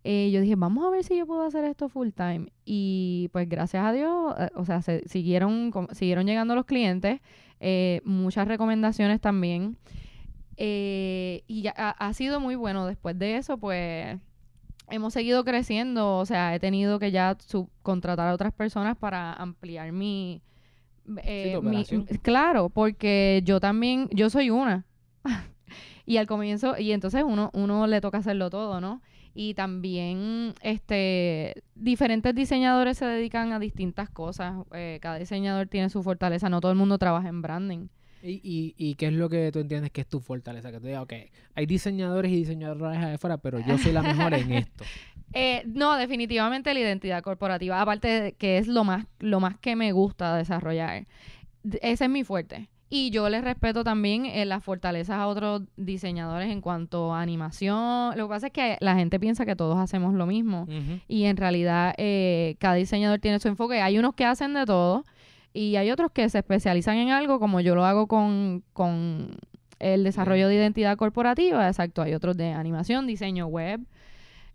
Eh, 0.05 0.31
yo 0.31 0.39
dije, 0.39 0.55
vamos 0.55 0.85
a 0.85 0.89
ver 0.89 1.03
si 1.03 1.17
yo 1.17 1.25
puedo 1.27 1.43
hacer 1.43 1.65
esto 1.65 1.89
full 1.89 2.09
time. 2.11 2.47
Y 2.65 3.29
pues 3.33 3.49
gracias 3.49 3.83
a 3.85 3.91
Dios, 3.91 4.33
eh, 4.39 4.49
o 4.55 4.63
sea, 4.65 4.81
se 4.81 5.07
siguieron, 5.07 5.71
com- 5.71 5.87
siguieron 5.91 6.25
llegando 6.25 6.55
los 6.55 6.65
clientes, 6.65 7.19
eh, 7.59 8.01
muchas 8.05 8.47
recomendaciones 8.47 9.19
también. 9.19 9.75
Y 10.57 11.61
ya 11.61 11.73
ha, 11.77 11.89
ha 11.91 12.13
sido 12.13 12.39
muy 12.39 12.55
bueno. 12.55 12.85
Después 12.85 13.17
de 13.17 13.37
eso, 13.37 13.57
pues 13.57 14.17
hemos 14.89 15.13
seguido 15.13 15.43
creciendo. 15.43 16.17
O 16.17 16.25
sea, 16.25 16.55
he 16.55 16.59
tenido 16.59 16.99
que 16.99 17.11
ya 17.11 17.35
subcontratar 17.39 18.27
a 18.29 18.33
otras 18.33 18.53
personas 18.53 18.97
para 18.97 19.33
ampliar 19.33 19.91
mi... 19.91 20.41
eh, 21.23 21.51
mi- 21.61 21.83
claro, 22.21 22.69
porque 22.69 23.41
yo 23.45 23.59
también, 23.59 24.07
yo 24.11 24.29
soy 24.29 24.49
una. 24.49 24.85
y 26.05 26.17
al 26.17 26.27
comienzo, 26.27 26.77
y 26.77 26.91
entonces 26.91 27.23
uno, 27.25 27.49
uno 27.53 27.87
le 27.87 28.01
toca 28.01 28.19
hacerlo 28.19 28.49
todo, 28.49 28.81
¿no? 28.81 29.01
Y 29.33 29.53
también, 29.53 30.53
este, 30.61 31.63
diferentes 31.75 32.33
diseñadores 32.35 32.97
se 32.97 33.05
dedican 33.05 33.53
a 33.53 33.59
distintas 33.59 34.09
cosas. 34.09 34.65
Eh, 34.73 34.99
cada 35.01 35.19
diseñador 35.19 35.67
tiene 35.67 35.89
su 35.89 36.03
fortaleza. 36.03 36.49
No 36.49 36.61
todo 36.61 36.71
el 36.71 36.77
mundo 36.77 36.97
trabaja 36.97 37.29
en 37.29 37.41
branding. 37.41 37.87
¿Y, 38.21 38.41
y, 38.43 38.75
¿Y 38.77 38.95
qué 38.95 39.07
es 39.07 39.13
lo 39.13 39.29
que 39.29 39.51
tú 39.51 39.59
entiendes 39.59 39.91
que 39.91 40.01
es 40.01 40.07
tu 40.07 40.19
fortaleza? 40.19 40.71
Que 40.71 40.79
tú 40.79 40.87
digas, 40.87 41.03
ok, 41.03 41.13
hay 41.55 41.65
diseñadores 41.65 42.31
y 42.31 42.35
diseñadoras 42.35 42.97
allá 42.97 43.13
afuera, 43.13 43.37
pero 43.37 43.59
yo 43.59 43.77
soy 43.77 43.93
la 43.93 44.01
mejor 44.01 44.33
en 44.33 44.51
esto. 44.53 44.83
Eh, 45.31 45.61
no, 45.67 45.95
definitivamente 45.95 46.73
la 46.73 46.79
identidad 46.79 47.21
corporativa, 47.21 47.79
aparte 47.79 48.07
de 48.07 48.31
que 48.31 48.57
es 48.57 48.67
lo 48.67 48.83
más, 48.83 49.05
lo 49.19 49.39
más 49.39 49.59
que 49.59 49.75
me 49.75 49.91
gusta 49.91 50.35
desarrollar. 50.35 51.05
Ese 51.83 52.05
es 52.05 52.09
mi 52.09 52.23
fuerte. 52.23 52.67
Y 52.91 53.11
yo 53.11 53.29
les 53.29 53.43
respeto 53.43 53.83
también 53.83 54.25
eh, 54.25 54.45
las 54.45 54.63
fortalezas 54.63 55.17
a 55.17 55.27
otros 55.27 55.61
diseñadores 55.77 56.49
en 56.49 56.59
cuanto 56.59 57.13
a 57.13 57.21
animación. 57.21 58.17
Lo 58.17 58.27
que 58.27 58.29
pasa 58.29 58.47
es 58.47 58.53
que 58.53 58.77
la 58.79 58.95
gente 58.95 59.19
piensa 59.19 59.45
que 59.45 59.55
todos 59.55 59.77
hacemos 59.77 60.15
lo 60.15 60.25
mismo. 60.25 60.67
Y 61.07 61.25
en 61.25 61.37
realidad 61.37 61.93
eh, 61.97 62.55
cada 62.59 62.75
diseñador 62.75 63.19
tiene 63.19 63.39
su 63.39 63.47
enfoque. 63.47 63.81
Hay 63.81 63.99
unos 63.99 64.15
que 64.15 64.25
hacen 64.25 64.55
de 64.55 64.65
todo 64.65 65.05
y 65.53 65.75
hay 65.75 65.91
otros 65.91 66.11
que 66.11 66.27
se 66.29 66.39
especializan 66.39 66.97
en 66.97 67.11
algo, 67.11 67.39
como 67.39 67.61
yo 67.61 67.75
lo 67.75 67.85
hago 67.85 68.07
con, 68.07 68.63
con 68.73 69.37
el 69.77 70.03
desarrollo 70.03 70.47
de 70.47 70.55
identidad 70.55 70.97
corporativa. 70.97 71.67
Exacto, 71.67 72.01
hay 72.01 72.15
otros 72.15 72.37
de 72.37 72.53
animación, 72.53 73.05
diseño 73.05 73.45
web 73.45 73.81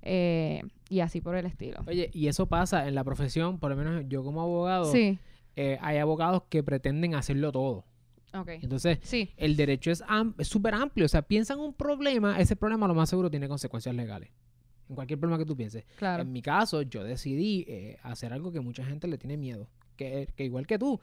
eh, 0.02 0.62
y 0.88 1.00
así 1.00 1.20
por 1.20 1.36
el 1.36 1.46
estilo. 1.46 1.80
Oye, 1.86 2.10
y 2.12 2.28
eso 2.28 2.46
pasa 2.46 2.86
en 2.88 2.94
la 2.94 3.04
profesión, 3.04 3.58
por 3.58 3.70
lo 3.70 3.76
menos 3.76 4.04
yo 4.08 4.22
como 4.22 4.42
abogado, 4.42 4.86
Sí, 4.86 5.18
eh, 5.56 5.78
hay 5.80 5.98
abogados 5.98 6.42
que 6.48 6.62
pretenden 6.62 7.14
hacerlo 7.14 7.52
todo. 7.52 7.84
Entonces, 8.62 8.98
Sí, 9.02 9.30
el 9.36 9.56
derecho 9.56 9.90
es 9.90 10.02
am- 10.06 10.34
súper 10.40 10.74
amplio. 10.74 11.06
O 11.06 11.08
sea, 11.08 11.22
piensa 11.22 11.54
en 11.54 11.60
un 11.60 11.72
problema, 11.74 12.38
ese 12.40 12.56
problema 12.56 12.88
lo 12.88 12.94
más 12.94 13.08
seguro 13.08 13.30
tiene 13.30 13.48
consecuencias 13.48 13.94
legales. 13.94 14.30
En 14.88 14.94
cualquier 14.96 15.18
problema 15.18 15.38
que 15.38 15.46
tú 15.46 15.56
pienses. 15.56 15.84
claro. 15.96 16.22
En 16.22 16.32
mi 16.32 16.42
caso, 16.42 16.82
yo 16.82 17.04
decidí 17.04 17.64
eh, 17.68 17.98
hacer 18.02 18.32
algo 18.32 18.52
que 18.52 18.60
mucha 18.60 18.84
gente 18.84 19.06
le 19.08 19.16
tiene 19.18 19.36
miedo. 19.36 19.68
Que, 19.96 20.28
que 20.36 20.44
igual 20.44 20.66
que 20.66 20.78
tú, 20.78 21.00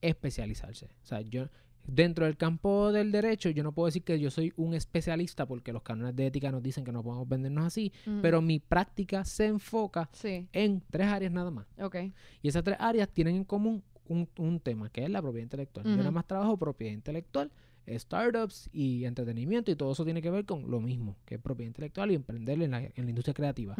especializarse. 0.00 0.86
O 1.02 1.06
sea, 1.06 1.20
yo 1.20 1.48
dentro 1.84 2.24
del 2.26 2.36
campo 2.36 2.92
del 2.92 3.10
derecho, 3.12 3.50
yo 3.50 3.62
no 3.64 3.72
puedo 3.72 3.86
decir 3.86 4.02
que 4.04 4.18
yo 4.20 4.30
soy 4.30 4.52
un 4.56 4.72
especialista 4.74 5.46
porque 5.46 5.72
los 5.72 5.82
cánones 5.82 6.14
de 6.14 6.26
ética 6.26 6.50
nos 6.52 6.62
dicen 6.62 6.84
que 6.84 6.92
no 6.92 7.02
podemos 7.02 7.28
vendernos 7.28 7.64
así, 7.66 7.92
pero 8.20 8.40
mi 8.40 8.60
práctica 8.60 9.24
se 9.24 9.46
enfoca 9.46 10.08
Sí, 10.12 10.48
en 10.52 10.80
tres 10.90 11.08
áreas 11.08 11.32
nada 11.32 11.50
más. 11.50 11.66
ok. 11.80 11.96
Y 12.40 12.48
esas 12.48 12.62
tres 12.62 12.76
áreas 12.80 13.08
tienen 13.08 13.36
en 13.36 13.44
común 13.44 13.82
un, 14.12 14.28
un 14.38 14.60
tema, 14.60 14.88
que 14.90 15.04
es 15.04 15.10
la 15.10 15.20
propiedad 15.22 15.44
intelectual. 15.44 15.86
Yo 15.86 15.96
nada 15.96 16.10
más 16.10 16.26
trabajo 16.26 16.56
propiedad 16.56 16.92
intelectual 16.92 17.50
startups 17.88 18.70
y 18.72 19.04
entretenimiento 19.04 19.70
y 19.70 19.76
todo 19.76 19.92
eso 19.92 20.04
tiene 20.04 20.22
que 20.22 20.30
ver 20.30 20.44
con 20.44 20.70
lo 20.70 20.80
mismo, 20.80 21.16
que 21.24 21.34
es 21.36 21.40
propiedad 21.40 21.68
intelectual 21.68 22.10
y 22.12 22.14
emprender 22.14 22.62
en 22.62 22.70
la, 22.70 22.80
en 22.82 22.92
la 23.04 23.08
industria 23.10 23.34
creativa. 23.34 23.76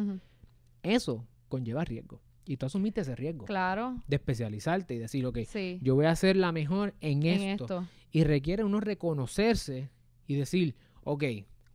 Eso 0.81 1.25
conlleva 1.49 1.83
riesgo. 1.85 2.21
Y 2.45 2.57
tú 2.57 2.65
asumiste 2.65 3.01
ese 3.01 3.15
riesgo 3.15 3.45
Claro. 3.45 4.01
de 4.07 4.15
especializarte 4.17 4.95
y 4.95 4.97
decir, 4.97 5.25
ok, 5.25 5.39
Sí. 5.47 5.79
yo 5.81 5.95
voy 5.95 6.05
a 6.07 6.15
ser 6.15 6.35
la 6.35 6.51
mejor 6.51 6.93
en, 6.99 7.23
en 7.25 7.41
esto. 7.41 7.63
esto. 7.63 7.87
Y 8.11 8.25
requiere 8.25 8.63
uno 8.65 8.79
reconocerse 8.81 9.89
y 10.27 10.35
decir, 10.35 10.75
ok, 11.05 11.23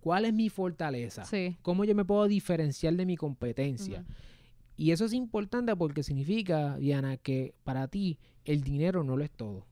¿cuál 0.01 0.27
es 0.27 0.35
mi 0.35 0.51
fortaleza? 0.51 1.25
Sí. 1.25 1.57
¿Cómo 1.63 1.85
yo 1.87 1.95
me 1.95 2.05
puedo 2.05 2.29
diferenciar 2.29 2.95
de 2.97 3.07
mi 3.07 3.17
competencia? 3.17 4.05
Y 4.79 4.93
eso 4.93 5.05
es 5.05 5.13
importante 5.13 5.77
porque 5.77 6.03
significa, 6.03 6.79
Diana, 6.79 7.19
que 7.19 7.53
para 7.65 7.89
ti 7.89 8.19
el 8.47 8.63
dinero 8.63 9.05
no 9.05 9.17
lo 9.19 9.25
es 9.25 9.31
todo. 9.31 9.67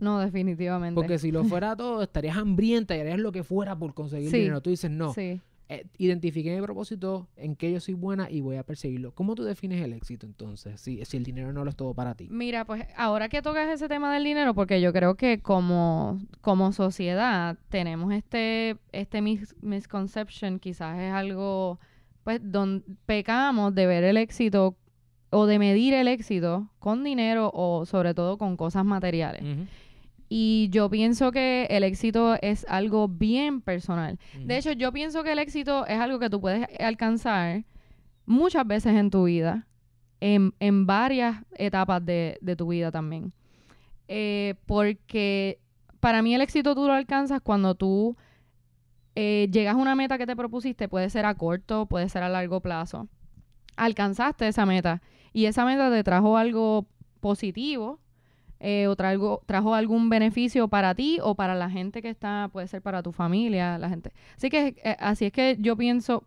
No, 0.00 0.18
definitivamente. 0.18 0.94
Porque 0.94 1.18
si 1.18 1.30
lo 1.30 1.44
fuera 1.62 1.76
todo, 1.76 2.02
estarías 2.02 2.36
hambrienta 2.36 2.96
y 2.96 3.00
harías 3.00 3.18
lo 3.20 3.30
que 3.32 3.44
fuera 3.44 3.78
por 3.78 3.94
conseguir 3.94 4.30
Sí. 4.30 4.38
dinero. 4.38 4.60
Tú 4.60 4.70
dices, 4.70 4.90
no, 4.90 5.12
Sí. 5.12 5.40
eh, 5.68 5.84
identifiqué 5.98 6.54
mi 6.56 6.62
propósito, 6.62 7.28
en 7.36 7.54
que 7.56 7.70
yo 7.72 7.80
soy 7.80 7.94
buena 7.94 8.30
y 8.30 8.40
voy 8.40 8.56
a 8.56 8.62
perseguirlo. 8.62 9.12
¿Cómo 9.12 9.34
tú 9.34 9.42
defines 9.44 9.82
el 9.82 9.92
éxito 9.92 10.24
entonces? 10.26 10.80
Si, 10.80 11.04
si 11.04 11.16
el 11.18 11.24
dinero 11.24 11.52
no 11.52 11.62
lo 11.64 11.70
es 11.70 11.76
todo 11.76 11.92
para 11.92 12.14
ti. 12.14 12.28
Mira, 12.30 12.64
pues 12.64 12.84
ahora 12.96 13.28
que 13.28 13.42
tocas 13.42 13.68
ese 13.68 13.88
tema 13.88 14.12
del 14.14 14.24
dinero, 14.24 14.54
porque 14.54 14.80
yo 14.80 14.92
creo 14.92 15.16
que 15.16 15.40
como, 15.40 16.18
como 16.40 16.72
sociedad 16.72 17.58
tenemos 17.68 18.12
este, 18.14 18.76
este 18.92 19.20
mis- 19.22 19.54
misconception, 19.62 20.58
quizás 20.60 20.98
es 20.98 21.12
algo, 21.12 21.78
pues, 22.26 22.40
donde 22.42 22.84
pecamos 23.06 23.72
de 23.72 23.86
ver 23.86 24.02
el 24.02 24.16
éxito 24.16 24.76
o 25.30 25.46
de 25.46 25.60
medir 25.60 25.94
el 25.94 26.08
éxito 26.08 26.68
con 26.80 27.04
dinero 27.04 27.52
o 27.54 27.86
sobre 27.86 28.14
todo 28.14 28.36
con 28.36 28.56
cosas 28.56 28.84
materiales. 28.84 29.44
Y 30.28 30.68
yo 30.72 30.90
pienso 30.90 31.30
que 31.30 31.68
el 31.70 31.84
éxito 31.84 32.36
es 32.42 32.66
algo 32.68 33.06
bien 33.06 33.60
personal. 33.60 34.18
De 34.44 34.58
hecho, 34.58 34.72
yo 34.72 34.90
pienso 34.90 35.22
que 35.22 35.30
el 35.30 35.38
éxito 35.38 35.86
es 35.86 36.00
algo 36.00 36.18
que 36.18 36.28
tú 36.28 36.40
puedes 36.40 36.66
alcanzar 36.80 37.62
muchas 38.24 38.66
veces 38.66 38.96
en 38.96 39.08
tu 39.10 39.26
vida, 39.26 39.68
en, 40.18 40.52
en 40.58 40.84
varias 40.84 41.44
etapas 41.56 42.04
de, 42.04 42.38
de 42.40 42.56
tu 42.56 42.66
vida 42.66 42.90
también. 42.90 43.32
Eh, 44.08 44.56
porque 44.66 45.60
para 46.00 46.22
mí 46.22 46.34
el 46.34 46.40
éxito 46.40 46.74
tú 46.74 46.88
lo 46.88 46.92
alcanzas 46.92 47.40
cuando 47.40 47.76
tú 47.76 48.16
eh, 49.16 49.48
llegas 49.50 49.74
a 49.74 49.78
una 49.78 49.94
meta 49.96 50.18
que 50.18 50.26
te 50.26 50.36
propusiste, 50.36 50.88
puede 50.88 51.10
ser 51.10 51.24
a 51.26 51.34
corto, 51.34 51.86
puede 51.86 52.08
ser 52.08 52.22
a 52.22 52.28
largo 52.28 52.60
plazo. 52.60 53.08
Alcanzaste 53.76 54.46
esa 54.46 54.64
meta 54.66 55.02
y 55.32 55.46
esa 55.46 55.64
meta 55.64 55.90
te 55.90 56.04
trajo 56.04 56.36
algo 56.36 56.86
positivo 57.20 57.98
eh, 58.60 58.86
o 58.86 58.94
trajo, 58.96 59.42
trajo 59.46 59.74
algún 59.74 60.08
beneficio 60.08 60.68
para 60.68 60.94
ti 60.94 61.18
o 61.22 61.34
para 61.34 61.54
la 61.54 61.68
gente 61.68 62.00
que 62.00 62.08
está, 62.10 62.48
puede 62.52 62.68
ser 62.68 62.80
para 62.82 63.02
tu 63.02 63.12
familia, 63.12 63.78
la 63.78 63.88
gente. 63.88 64.12
Así 64.36 64.48
que 64.48 64.76
eh, 64.82 64.96
así 64.98 65.26
es 65.26 65.32
que 65.32 65.56
yo 65.58 65.76
pienso, 65.76 66.22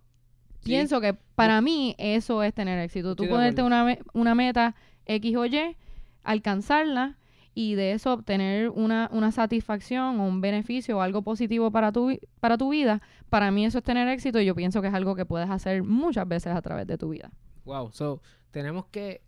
Sí. 0.62 0.72
pienso 0.72 1.00
que 1.00 1.14
para 1.14 1.62
mí 1.62 1.96
eso 1.98 2.44
es 2.44 2.54
tener 2.54 2.78
éxito. 2.80 3.16
Tú 3.16 3.28
ponerte 3.30 3.64
una 3.64 4.36
meta 4.36 4.76
X 5.06 5.36
o 5.38 5.46
Y, 5.46 5.76
alcanzarla 6.24 7.19
y 7.60 7.76
de 7.76 7.92
eso 7.92 8.14
obtener 8.14 8.70
una, 8.70 9.10
una 9.12 9.34
satisfacción 9.34 10.22
o 10.22 10.26
un 10.26 10.40
beneficio 10.40 10.98
o 10.98 11.02
algo 11.02 11.24
positivo 11.24 11.72
para 11.72 11.92
tu, 11.92 12.18
para 12.40 12.58
tu 12.58 12.70
vida, 12.70 13.02
para 13.30 13.52
mí 13.52 13.66
eso 13.66 13.80
es 13.80 13.84
tener 13.84 14.08
éxito 14.08 14.40
y 14.40 14.46
yo 14.46 14.56
pienso 14.56 14.82
que 14.82 14.88
es 14.88 14.94
algo 14.94 15.14
que 15.14 15.26
puedes 15.26 15.50
hacer 15.50 15.84
muchas 15.84 16.26
veces 16.26 16.56
a 16.56 16.62
través 16.62 16.88
de 16.88 16.98
tu 16.98 17.10
vida. 17.10 17.30
Wow, 17.66 17.92
so 17.92 18.22
tenemos 18.52 18.86
que 18.86 19.20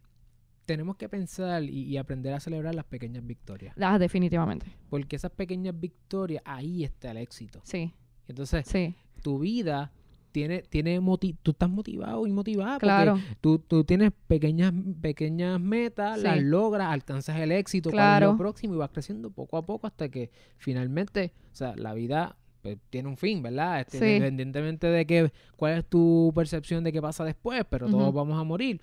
tenemos 0.65 0.95
que 0.95 1.09
pensar 1.09 1.61
y, 1.63 1.83
y 1.83 1.97
aprender 1.97 2.33
a 2.33 2.39
celebrar 2.39 2.73
las 2.73 2.85
pequeñas 2.85 3.25
victorias. 3.25 3.75
Ah, 3.77 3.99
definitivamente. 3.99 4.65
Porque 4.89 5.17
esas 5.17 5.31
pequeñas 5.31 5.77
victorias, 5.77 6.41
ahí 6.45 6.85
está 6.85 7.11
el 7.11 7.17
éxito. 7.17 7.59
Sí, 7.65 7.93
Entonces, 8.29 8.65
sí, 8.65 8.95
tu 9.21 9.39
vida 9.39 9.91
tiene, 10.31 10.61
tiene 10.63 10.99
moti- 11.01 11.35
tú 11.43 11.51
estás 11.51 11.69
motivado 11.69 12.25
y 12.27 12.31
motivada. 12.31 12.73
porque 12.75 12.85
claro. 12.85 13.19
Tú, 13.41 13.59
tú 13.59 13.83
tienes 13.83 14.11
pequeñas, 14.27 14.73
pequeñas 15.01 15.59
metas, 15.59 16.17
Sí. 16.19 16.23
las 16.23 16.41
logras, 16.41 16.87
alcanzas 16.91 17.37
el 17.39 17.51
éxito, 17.51 17.89
Claro. 17.89 18.31
lo 18.31 18.37
próximo 18.37 18.73
y 18.75 18.77
vas 18.77 18.89
creciendo 18.91 19.29
poco 19.31 19.57
a 19.57 19.65
poco 19.65 19.87
hasta 19.87 20.09
que 20.09 20.31
finalmente, 20.57 21.33
o 21.51 21.55
sea, 21.55 21.75
la 21.75 21.93
vida 21.93 22.37
pues, 22.61 22.77
tiene 22.91 23.09
un 23.09 23.17
fin, 23.17 23.41
¿verdad? 23.41 23.81
Este, 23.81 23.97
Sí. 23.97 24.05
Independientemente 24.05 24.85
de 24.87 25.05
que, 25.07 25.31
cuál 25.57 25.79
es 25.79 25.85
tu 25.85 26.31
percepción 26.35 26.83
de 26.83 26.91
qué 26.91 27.01
pasa 27.01 27.23
después, 27.25 27.65
pero 27.69 27.89
todos 27.89 28.13
vamos 28.13 28.39
a 28.39 28.43
morir. 28.43 28.79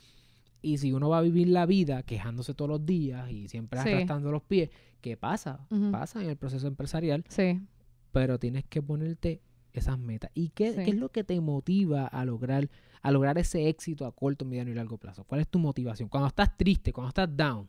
Y 0.60 0.78
si 0.78 0.92
uno 0.92 1.08
va 1.08 1.18
a 1.18 1.22
vivir 1.22 1.46
la 1.48 1.64
vida 1.64 2.02
quejándose 2.02 2.54
todos 2.54 2.68
los 2.68 2.84
días 2.84 3.30
y 3.30 3.46
siempre 3.46 3.80
Sí. 3.82 3.90
arrastrando 3.90 4.32
los 4.32 4.42
pies, 4.42 4.70
¿qué 5.00 5.16
pasa? 5.16 5.64
Pasa 5.92 6.20
en 6.20 6.28
el 6.28 6.36
proceso 6.36 6.66
empresarial, 6.66 7.24
Sí. 7.28 7.60
pero 8.10 8.40
tienes 8.40 8.64
que 8.64 8.82
ponerte 8.82 9.40
esas 9.78 9.98
metas. 9.98 10.30
¿Y 10.34 10.50
qué, 10.50 10.72
Sí. 10.72 10.82
qué 10.84 10.90
es 10.90 10.96
lo 10.96 11.08
que 11.10 11.24
te 11.24 11.40
motiva 11.40 12.06
a 12.06 12.24
lograr, 12.24 12.68
a 13.02 13.10
lograr 13.10 13.38
ese 13.38 13.68
éxito 13.68 14.06
a 14.06 14.12
corto, 14.12 14.44
mediano 14.44 14.70
y 14.70 14.74
largo 14.74 14.98
plazo? 14.98 15.24
¿Cuál 15.24 15.40
es 15.40 15.48
tu 15.48 15.58
motivación? 15.58 16.08
Cuando 16.08 16.28
estás 16.28 16.56
triste, 16.56 16.92
cuando 16.92 17.08
estás 17.08 17.28
down. 17.36 17.68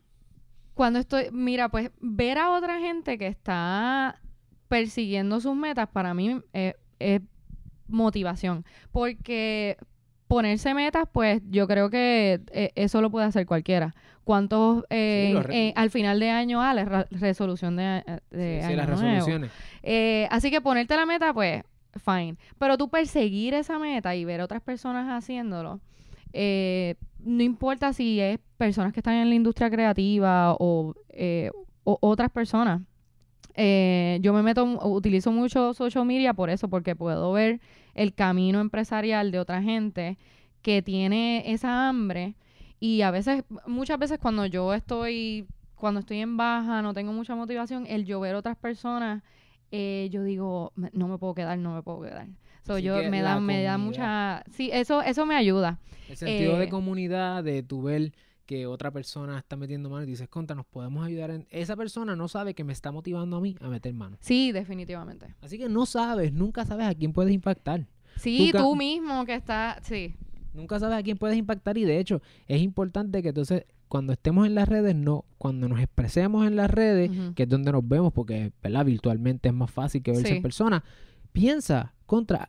Cuando 0.74 0.98
estoy, 0.98 1.24
mira, 1.32 1.68
pues 1.68 1.90
ver 2.00 2.38
a 2.38 2.50
otra 2.52 2.78
gente 2.80 3.18
que 3.18 3.26
está 3.26 4.20
persiguiendo 4.68 5.40
sus 5.40 5.54
metas 5.56 5.88
para 5.88 6.14
mí 6.14 6.40
eh, 6.52 6.74
es 6.98 7.20
motivación. 7.88 8.64
Porque 8.92 9.76
ponerse 10.28 10.74
metas, 10.74 11.08
pues 11.12 11.42
yo 11.50 11.66
creo 11.66 11.90
que 11.90 12.40
eh, 12.52 12.70
eso 12.76 13.02
lo 13.02 13.10
puede 13.10 13.26
hacer 13.26 13.46
cualquiera. 13.46 13.94
¿Cuántos 14.22 14.84
eh, 14.90 15.34
Sí, 15.48 15.52
eh, 15.52 15.72
al 15.74 15.90
final 15.90 16.20
de 16.20 16.30
año, 16.30 16.62
ah, 16.62 16.72
la 16.72 17.06
resolución 17.10 17.74
de, 17.76 18.04
de 18.30 18.62
Sí, 18.64 18.74
las 18.76 18.86
nuevo? 18.88 19.02
resoluciones. 19.02 19.50
Así 20.30 20.50
que 20.52 20.60
ponerte 20.60 20.94
la 20.94 21.04
meta, 21.04 21.34
pues, 21.34 21.64
fine. 21.96 22.36
Pero 22.58 22.76
tú 22.78 22.88
perseguir 22.88 23.54
esa 23.54 23.78
meta 23.78 24.14
y 24.14 24.24
ver 24.24 24.40
otras 24.40 24.62
personas 24.62 25.08
haciéndolo, 25.08 25.80
eh, 26.32 26.94
no 27.18 27.42
importa 27.42 27.92
si 27.92 28.20
es 28.20 28.38
personas 28.56 28.92
que 28.92 29.00
están 29.00 29.14
en 29.14 29.28
la 29.28 29.34
industria 29.34 29.70
creativa 29.70 30.54
o, 30.58 30.94
eh, 31.10 31.50
otras 31.84 32.30
personas. 32.30 32.82
Eh, 33.54 34.18
yo 34.22 34.32
me 34.32 34.42
meto, 34.42 34.64
utilizo 34.86 35.32
mucho 35.32 35.74
social 35.74 36.04
media 36.04 36.34
por 36.34 36.50
eso, 36.50 36.68
porque 36.68 36.94
puedo 36.94 37.32
ver 37.32 37.60
el 37.94 38.14
camino 38.14 38.60
empresarial 38.60 39.32
de 39.32 39.40
otra 39.40 39.62
gente 39.62 40.18
que 40.62 40.82
tiene 40.82 41.50
esa 41.52 41.88
hambre 41.88 42.36
y 42.80 43.02
a 43.02 43.10
veces, 43.10 43.44
muchas 43.66 43.98
veces 43.98 44.18
cuando 44.18 44.46
yo 44.46 44.72
estoy, 44.72 45.46
cuando 45.74 46.00
estoy 46.00 46.20
en 46.20 46.38
baja, 46.38 46.80
no 46.80 46.94
tengo 46.94 47.12
mucha 47.12 47.34
motivación, 47.34 47.86
el 47.86 48.06
yo 48.06 48.20
ver 48.20 48.34
otras 48.34 48.56
personas, 48.56 49.22
eh, 49.70 50.08
yo 50.10 50.22
digo, 50.24 50.72
"Me- 50.74 50.90
no 50.92 51.08
me 51.08 51.18
puedo 51.18 51.34
quedar, 51.34 51.58
no 51.58 51.74
me 51.74 51.82
puedo 51.82 52.00
quedar. 52.02 52.28
So, 52.62 52.74
Así 52.74 52.82
yo 52.84 53.02
me 53.10 53.22
da, 53.22 53.40
me 53.40 53.62
da 53.62 53.78
mucha, 53.78 54.44
sí, 54.50 54.70
eso, 54.72 55.02
eso 55.02 55.26
me 55.26 55.34
ayuda. 55.34 55.78
El 56.08 56.16
sentido 56.16 56.56
de 56.58 56.64
Eh, 56.64 56.68
comunidad, 56.68 57.42
de 57.42 57.62
tu 57.62 57.82
ver 57.82 58.12
que 58.46 58.66
otra 58.66 58.90
persona 58.90 59.38
está 59.38 59.56
metiendo 59.56 59.88
mano 59.88 60.02
y 60.02 60.06
dices, 60.06 60.28
contra, 60.28 60.56
nos 60.56 60.66
podemos 60.66 61.06
ayudar. 61.06 61.30
En... 61.30 61.46
Esa 61.50 61.76
persona 61.76 62.16
no 62.16 62.26
sabe 62.26 62.52
que 62.54 62.64
me 62.64 62.72
está 62.72 62.90
motivando 62.90 63.36
a 63.36 63.40
mí 63.40 63.56
a 63.60 63.68
meter 63.68 63.94
mano. 63.94 64.16
Sí, 64.20 64.50
definitivamente. 64.50 65.34
Así 65.40 65.56
que 65.56 65.68
no 65.68 65.86
sabes, 65.86 66.32
nunca 66.32 66.64
sabes 66.64 66.86
a 66.88 66.94
quién 66.94 67.12
puedes 67.12 67.32
impactar. 67.32 67.86
Sí, 68.16 68.52
Tú 68.56 68.74
mismo 68.74 69.24
que 69.24 69.34
estás, 69.34 69.78
sí, 69.86 70.14
Nunca 70.52 70.80
sabes 70.80 70.98
a 70.98 71.02
quién 71.04 71.16
puedes 71.16 71.36
impactar 71.38 71.78
y 71.78 71.84
de 71.84 72.00
hecho 72.00 72.20
es 72.48 72.60
importante 72.60 73.22
que 73.22 73.28
entonces 73.28 73.66
cuando 73.90 74.12
estemos 74.14 74.46
en 74.46 74.54
las 74.54 74.68
redes, 74.68 74.94
no, 74.94 75.24
cuando 75.36 75.68
nos 75.68 75.80
expresemos 75.80 76.46
en 76.46 76.54
las 76.56 76.70
redes, 76.70 77.10
que 77.34 77.42
es 77.42 77.48
donde 77.48 77.72
nos 77.72 77.86
vemos, 77.86 78.12
porque 78.12 78.52
¿verdad? 78.62 78.84
virtualmente 78.86 79.48
es 79.48 79.54
más 79.54 79.70
fácil 79.70 80.02
que 80.02 80.12
verse 80.12 80.28
Sí. 80.28 80.36
en 80.36 80.42
persona, 80.42 80.84
piensa 81.32 81.92
contra, 82.06 82.48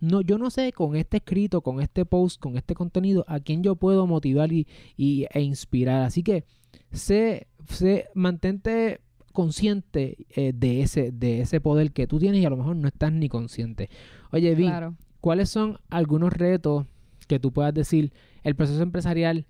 no, 0.00 0.22
yo 0.22 0.38
no 0.38 0.50
sé 0.50 0.72
con 0.72 0.96
este 0.96 1.18
escrito, 1.18 1.60
con 1.60 1.80
este 1.80 2.04
post, 2.06 2.40
con 2.40 2.56
este 2.56 2.74
contenido, 2.74 3.24
a 3.28 3.38
quién 3.40 3.62
yo 3.62 3.76
puedo 3.76 4.06
motivar 4.06 4.50
y, 4.50 4.66
y- 4.96 5.26
e 5.32 5.42
inspirar. 5.42 6.02
Así 6.02 6.22
que 6.22 6.44
sé, 6.90 7.46
sé 7.68 8.08
mantente 8.14 9.00
consciente 9.32 10.26
eh, 10.30 10.52
de 10.54 10.82
ese 10.82 11.10
de 11.12 11.40
ese 11.40 11.60
poder 11.60 11.92
que 11.92 12.06
tú 12.06 12.18
tienes 12.18 12.40
y 12.42 12.44
a 12.46 12.50
lo 12.50 12.56
mejor 12.56 12.76
no 12.76 12.88
estás 12.88 13.12
ni 13.12 13.28
consciente. 13.28 13.88
Oye, 14.30 14.54
Vi, 14.54 14.64
claro. 14.64 14.94
¿cuáles 15.20 15.48
son 15.50 15.78
algunos 15.90 16.32
retos 16.32 16.86
que 17.28 17.38
tú 17.38 17.52
puedas 17.52 17.72
decir, 17.74 18.12
el 18.42 18.56
proceso 18.56 18.82
empresarial, 18.82 19.46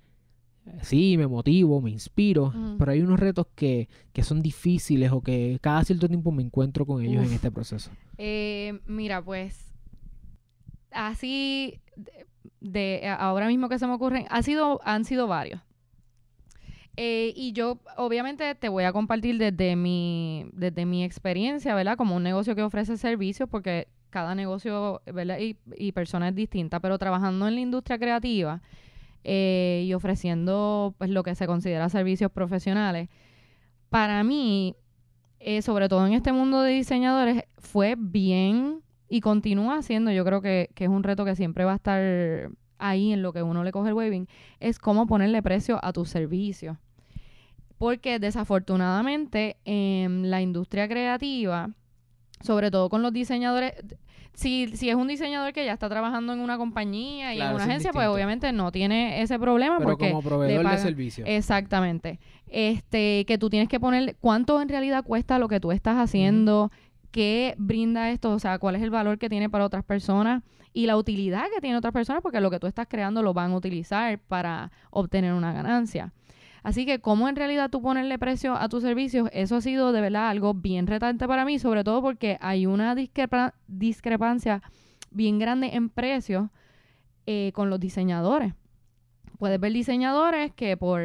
sí, 0.83 1.16
me 1.16 1.27
motivo, 1.27 1.81
me 1.81 1.90
inspiro, 1.90 2.46
Ujú. 2.46 2.77
pero 2.79 2.92
hay 2.92 3.01
unos 3.01 3.18
retos 3.18 3.46
que, 3.55 3.88
que 4.12 4.22
son 4.22 4.42
difíciles 4.42 5.11
o 5.12 5.20
que 5.20 5.59
cada 5.61 5.85
cierto 5.85 6.09
tiempo 6.09 6.33
me 6.33 6.42
encuentro 6.42 6.87
con 6.87 7.03
ellos 7.03 7.25
en 7.27 7.33
este 7.33 7.51
proceso? 7.51 7.90
Eh, 8.18 8.81
mira, 8.87 9.22
pues 9.22 9.72
así 10.90 11.81
de, 11.96 12.27
de 12.61 13.09
ahora 13.09 13.48
mismo 13.48 13.68
que 13.68 13.79
se 13.79 13.87
me 13.87 13.94
ocurren, 13.94 14.27
ha 14.31 14.42
sido, 14.42 14.81
han 14.85 15.05
sido 15.05 15.27
varios. 15.27 15.61
Eh, 16.96 17.33
y 17.35 17.53
yo 17.53 17.79
obviamente 17.96 18.55
te 18.55 18.68
voy 18.68 18.85
a 18.85 18.92
compartir 18.92 19.38
desde 19.38 19.77
mi, 19.77 20.46
desde 20.53 20.85
mi 20.85 21.05
experiencia, 21.05 21.75
¿verdad? 21.75 21.96
Como 21.96 22.16
un 22.16 22.22
negocio 22.22 22.55
que 22.55 22.62
ofrece 22.62 22.98
servicios, 22.98 23.48
porque 23.48 23.88
cada 24.11 24.35
negocio, 24.35 25.01
¿verdad? 25.07 25.38
Y, 25.38 25.57
y 25.77 25.92
persona 25.92 26.29
es 26.29 26.35
distinta, 26.35 26.81
pero 26.81 26.98
trabajando 26.98 27.48
en 27.48 27.55
la 27.55 27.61
industria 27.62 27.98
creativa 27.98 28.61
eh, 29.24 29.85
y 29.87 29.94
ofreciendo 29.94 30.94
pues 30.98 31.11
lo 31.11 31.22
que 31.22 31.35
se 31.35 31.46
considera 31.46 31.88
servicios 31.88 32.30
profesionales, 32.30 33.08
para 33.88 34.22
mí 34.24 34.76
eh, 35.44 35.61
sobre 35.61 35.88
todo 35.88 36.06
en 36.06 36.12
este 36.12 36.32
mundo 36.32 36.62
de 36.62 36.72
diseñadores, 36.72 37.42
fue 37.58 37.96
bien 37.98 38.80
y 39.08 39.20
continúa 39.20 39.82
siendo, 39.82 40.12
yo 40.12 40.24
creo 40.24 40.40
que, 40.40 40.70
que 40.76 40.85
es 40.85 40.90
un 40.90 41.02
reto 41.02 41.24
que 41.24 41.35
siempre 41.35 41.64
va 41.64 41.72
a 41.72 41.76
estar 41.76 42.50
ahí 42.78 43.12
en 43.12 43.22
lo 43.22 43.32
que 43.32 43.42
uno 43.42 43.64
le 43.64 43.72
coge 43.72 43.88
el 43.88 43.94
waving, 43.94 44.28
es 44.61 44.78
cómo 44.78 45.06
ponerle 45.06 45.42
precio 45.42 45.80
a 45.82 45.92
tus 45.92 46.11
servicios. 46.11 46.76
Porque 47.76 48.20
desafortunadamente 48.20 49.56
en 49.64 50.30
la 50.30 50.40
industria 50.40 50.87
creativa, 50.87 51.70
sobre 52.40 52.70
todo 52.70 52.88
con 52.88 53.02
los 53.02 53.12
diseñadores, 53.12 53.74
si, 54.35 54.68
si 54.77 54.88
es 54.88 54.97
un 54.97 55.09
diseñador 55.09 55.53
que 55.53 55.64
ya 55.64 55.73
está 55.73 55.88
trabajando 55.88 56.33
en 56.33 56.40
una 56.40 56.57
compañía 56.57 57.35
y 57.35 57.37
Claro, 57.37 57.51
en 57.51 57.57
una 57.57 57.64
agencia, 57.64 57.92
pues 57.92 58.09
obviamente 58.09 58.53
no 58.53 58.73
tiene 58.73 59.23
ese 59.23 59.38
problema 59.38 59.79
Pero 59.79 59.90
porque 59.90 60.09
como 60.09 60.23
proveedor 60.23 60.68
de 60.68 60.79
servicio. 60.79 61.25
Exactamente. 61.27 62.18
Este, 62.47 63.25
que 63.27 63.38
tú 63.38 63.51
tienes 63.51 63.68
que 63.68 63.81
poner 63.81 64.16
cuánto 64.21 64.61
en 64.61 64.68
realidad 64.68 65.05
cuesta 65.05 65.38
lo 65.38 65.49
que 65.49 65.61
tú 65.61 65.73
estás 65.73 65.97
haciendo, 65.97 66.71
qué 67.11 67.55
brinda 67.59 68.11
esto, 68.11 68.33
o 68.33 68.38
sea, 68.38 68.59
cuál 68.59 68.77
es 68.77 68.83
el 68.83 68.90
valor 68.90 69.18
que 69.18 69.29
tiene 69.29 69.49
para 69.49 69.64
otras 69.64 69.85
personas 69.85 70.42
y 70.73 70.87
la 70.87 70.97
utilidad 70.97 71.45
que 71.55 71.61
tiene 71.61 71.77
otras 71.77 71.92
personas, 71.92 72.23
porque 72.23 72.40
lo 72.40 72.51
que 72.51 72.59
tú 72.59 72.66
estás 72.66 72.87
creando 72.88 73.23
lo 73.23 73.35
van 73.35 73.53
a 73.53 73.57
utilizar 73.57 74.18
para 74.18 74.73
obtener 74.90 75.35
una 75.35 75.53
ganancia. 75.53 76.12
Así 76.62 76.87
que 76.87 77.01
cómo 77.01 77.29
en 77.29 77.35
realidad 77.37 77.70
tú 77.70 77.83
ponerle 77.83 78.18
precio 78.18 78.55
a 78.55 78.68
tus 78.68 78.83
servicios, 78.83 79.29
eso 79.33 79.57
ha 79.57 79.61
sido 79.61 79.92
de 79.92 80.01
verdad 80.01 80.29
algo 80.29 80.55
bien 80.55 80.87
retante 80.87 81.27
para 81.27 81.44
mí, 81.44 81.59
sobre 81.59 81.83
todo 81.83 82.01
porque 82.03 82.38
hay 82.40 82.66
una 82.66 82.94
discrepa- 82.94 83.55
discrepancia 83.66 84.62
bien 85.11 85.38
grande 85.40 85.70
en 85.75 85.88
precios 85.88 86.51
eh, 87.27 87.51
con 87.55 87.68
los 87.68 87.81
diseñadores. 87.81 88.55
Puedes 89.38 89.59
ver 89.59 89.72
diseñadores 89.72 90.53
que 90.53 90.77
por 90.77 91.01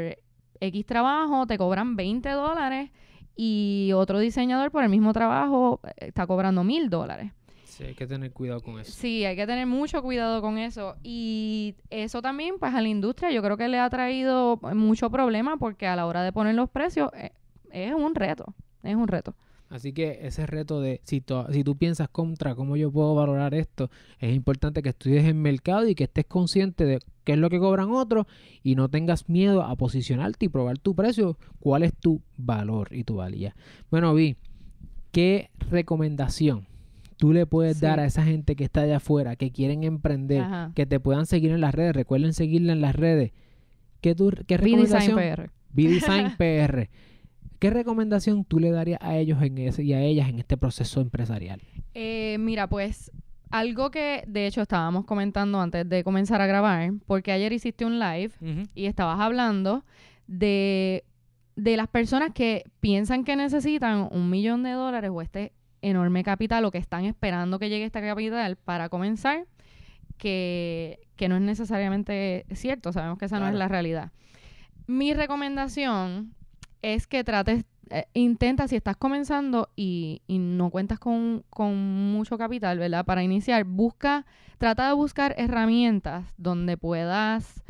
X 0.60 0.86
trabajo 0.86 1.48
te 1.48 1.58
cobran 1.58 1.96
20 1.96 2.30
dólares 2.30 2.92
y 3.36 3.92
otro 3.96 4.20
diseñador 4.20 4.72
por 4.72 4.84
el 4.84 4.90
mismo 4.90 5.12
trabajo 5.14 5.80
eh, 5.84 6.08
está 6.08 6.28
cobrando 6.28 6.64
mil 6.64 6.90
dólares. 6.90 7.32
Sí, 7.68 7.84
hay 7.84 7.94
que 7.96 8.08
tener 8.08 8.32
cuidado 8.32 8.62
con 8.62 8.80
eso. 8.80 8.92
Sí, 8.92 9.24
hay 9.26 9.36
que 9.36 9.46
tener 9.46 9.68
mucho 9.68 10.02
cuidado 10.02 10.42
con 10.42 10.58
eso. 10.58 10.96
Y 11.04 11.76
eso 11.90 12.22
también, 12.22 12.56
pues 12.60 12.74
a 12.74 12.82
la 12.82 12.88
industria 12.88 13.30
yo 13.32 13.42
creo 13.44 13.58
que 13.58 13.68
le 13.68 13.78
ha 13.78 13.90
traído 13.90 14.58
mucho 14.74 15.10
problema 15.12 15.58
porque 15.58 15.86
a 15.86 15.96
la 15.96 16.06
hora 16.06 16.24
de 16.24 16.32
poner 16.32 16.56
los 16.56 16.70
precios 16.70 17.10
eh, 17.16 17.32
es 17.72 17.94
un 17.94 18.16
reto, 18.16 18.54
es 18.84 18.96
un 18.96 19.08
reto. 19.08 19.36
Así 19.70 19.92
que 19.92 20.20
ese 20.26 20.46
reto 20.46 20.80
de 20.80 21.02
si, 21.04 21.20
to- 21.20 21.52
si 21.52 21.62
tú 21.66 21.76
piensas 21.76 22.08
contra 22.08 22.56
cómo 22.56 22.78
yo 22.78 22.90
puedo 22.90 23.14
valorar 23.16 23.54
esto, 23.54 23.92
es 24.18 24.34
importante 24.34 24.82
que 24.82 24.90
estudies 24.90 25.26
el 25.26 25.34
mercado 25.36 25.86
y 25.90 25.94
que 25.94 26.06
estés 26.06 26.26
consciente 26.26 26.86
de 26.86 27.00
qué 27.26 27.34
es 27.34 27.38
lo 27.38 27.50
que 27.50 27.60
cobran 27.60 27.92
otros 27.92 28.28
y 28.64 28.76
no 28.76 28.88
tengas 28.88 29.28
miedo 29.28 29.64
a 29.64 29.76
posicionarte 29.76 30.46
y 30.46 30.50
probar 30.50 30.78
tu 30.80 30.96
precio, 30.96 31.38
cuál 31.60 31.84
es 31.84 31.94
tu 31.94 32.22
valor 32.38 32.88
y 32.94 33.04
tu 33.04 33.16
valía. 33.18 33.58
Bueno, 33.92 34.14
Vi, 34.14 34.38
¿qué 35.12 35.50
recomendación 35.70 36.66
tú 37.18 37.34
le 37.34 37.46
puedes 37.46 37.78
Sí. 37.78 37.86
dar 37.86 38.00
a 38.00 38.06
esa 38.06 38.24
gente 38.24 38.56
que 38.56 38.64
está 38.64 38.82
allá 38.82 38.98
afuera, 38.98 39.36
que 39.36 39.52
quieren 39.52 39.84
emprender, 39.84 40.42
Ajá. 40.42 40.72
que 40.76 40.86
te 40.86 41.00
puedan 41.00 41.26
seguir 41.26 41.52
en 41.52 41.62
las 41.62 41.74
redes? 41.76 41.96
Recuerden 41.96 42.34
seguirla 42.34 42.74
en 42.74 42.82
las 42.82 42.96
redes. 42.96 43.34
¿Qué, 44.02 44.16
tú, 44.16 44.32
qué 44.48 44.58
B-Design 44.58 45.16
recomendación? 45.16 45.16
PR. 45.18 45.52
B-Design 45.74 46.32
PR. 46.38 46.90
¿Qué 47.60 47.70
recomendación 47.72 48.46
tú 48.46 48.60
le 48.60 48.70
darías 48.70 49.00
a 49.02 49.18
ellos 49.18 49.42
en 49.42 49.58
ese, 49.58 49.84
y 49.84 49.94
a 49.94 50.02
ellas 50.02 50.30
en 50.30 50.38
este 50.40 50.58
proceso 50.58 51.02
empresarial? 51.02 51.60
Eh, 51.96 52.38
mira, 52.40 52.68
pues 52.68 53.12
algo 53.50 53.90
que 53.90 54.24
de 54.28 54.46
hecho 54.46 54.62
estábamos 54.62 55.06
comentando 55.06 55.60
antes 55.60 55.88
de 55.90 56.04
comenzar 56.04 56.40
a 56.42 56.46
grabar, 56.48 56.92
porque 57.08 57.32
ayer 57.32 57.52
hiciste 57.54 57.84
un 57.86 57.98
live 57.98 58.32
y 58.76 58.86
estabas 58.86 59.20
hablando 59.20 59.84
de, 60.28 61.04
de 61.56 61.78
las 61.78 61.88
personas 61.88 62.32
que 62.34 62.64
piensan 62.80 63.24
que 63.24 63.36
necesitan 63.36 64.08
un 64.12 64.30
millón 64.30 64.62
de 64.64 64.72
dólares 64.72 65.10
o 65.12 65.22
este 65.24 65.54
enorme 65.90 66.24
capital 66.24 66.66
o 66.66 66.72
que 66.72 66.78
están 66.78 67.06
esperando 67.06 67.60
que 67.60 67.70
llegue 67.70 67.86
este 67.86 68.02
capital 68.02 68.56
para 68.56 68.90
comenzar, 68.90 69.46
que, 70.18 71.00
que 71.16 71.30
no 71.30 71.36
es 71.36 71.42
necesariamente 71.42 72.46
cierto, 72.54 72.92
sabemos 72.92 73.18
que 73.18 73.26
esa 73.26 73.40
no 73.40 73.48
es 73.48 73.54
la 73.54 73.68
realidad. 73.68 74.12
Mi 74.88 75.14
recomendación 75.14 76.34
es 76.82 77.08
que 77.08 77.24
trates, 77.24 77.66
eh, 77.90 78.06
intenta 78.14 78.68
si 78.68 78.76
estás 78.76 78.98
comenzando 78.98 79.70
y, 79.76 80.22
y 80.28 80.40
no 80.40 80.70
cuentas 80.70 81.00
con, 81.00 81.44
con 81.50 81.76
mucho 82.12 82.38
capital, 82.38 82.80
¿verdad? 82.80 83.06
Para 83.06 83.24
iniciar, 83.24 83.64
busca, 83.66 84.26
trata 84.58 84.88
de 84.88 84.94
buscar 84.94 85.36
herramientas 85.38 86.26
donde 86.38 86.78
puedas, 86.78 87.64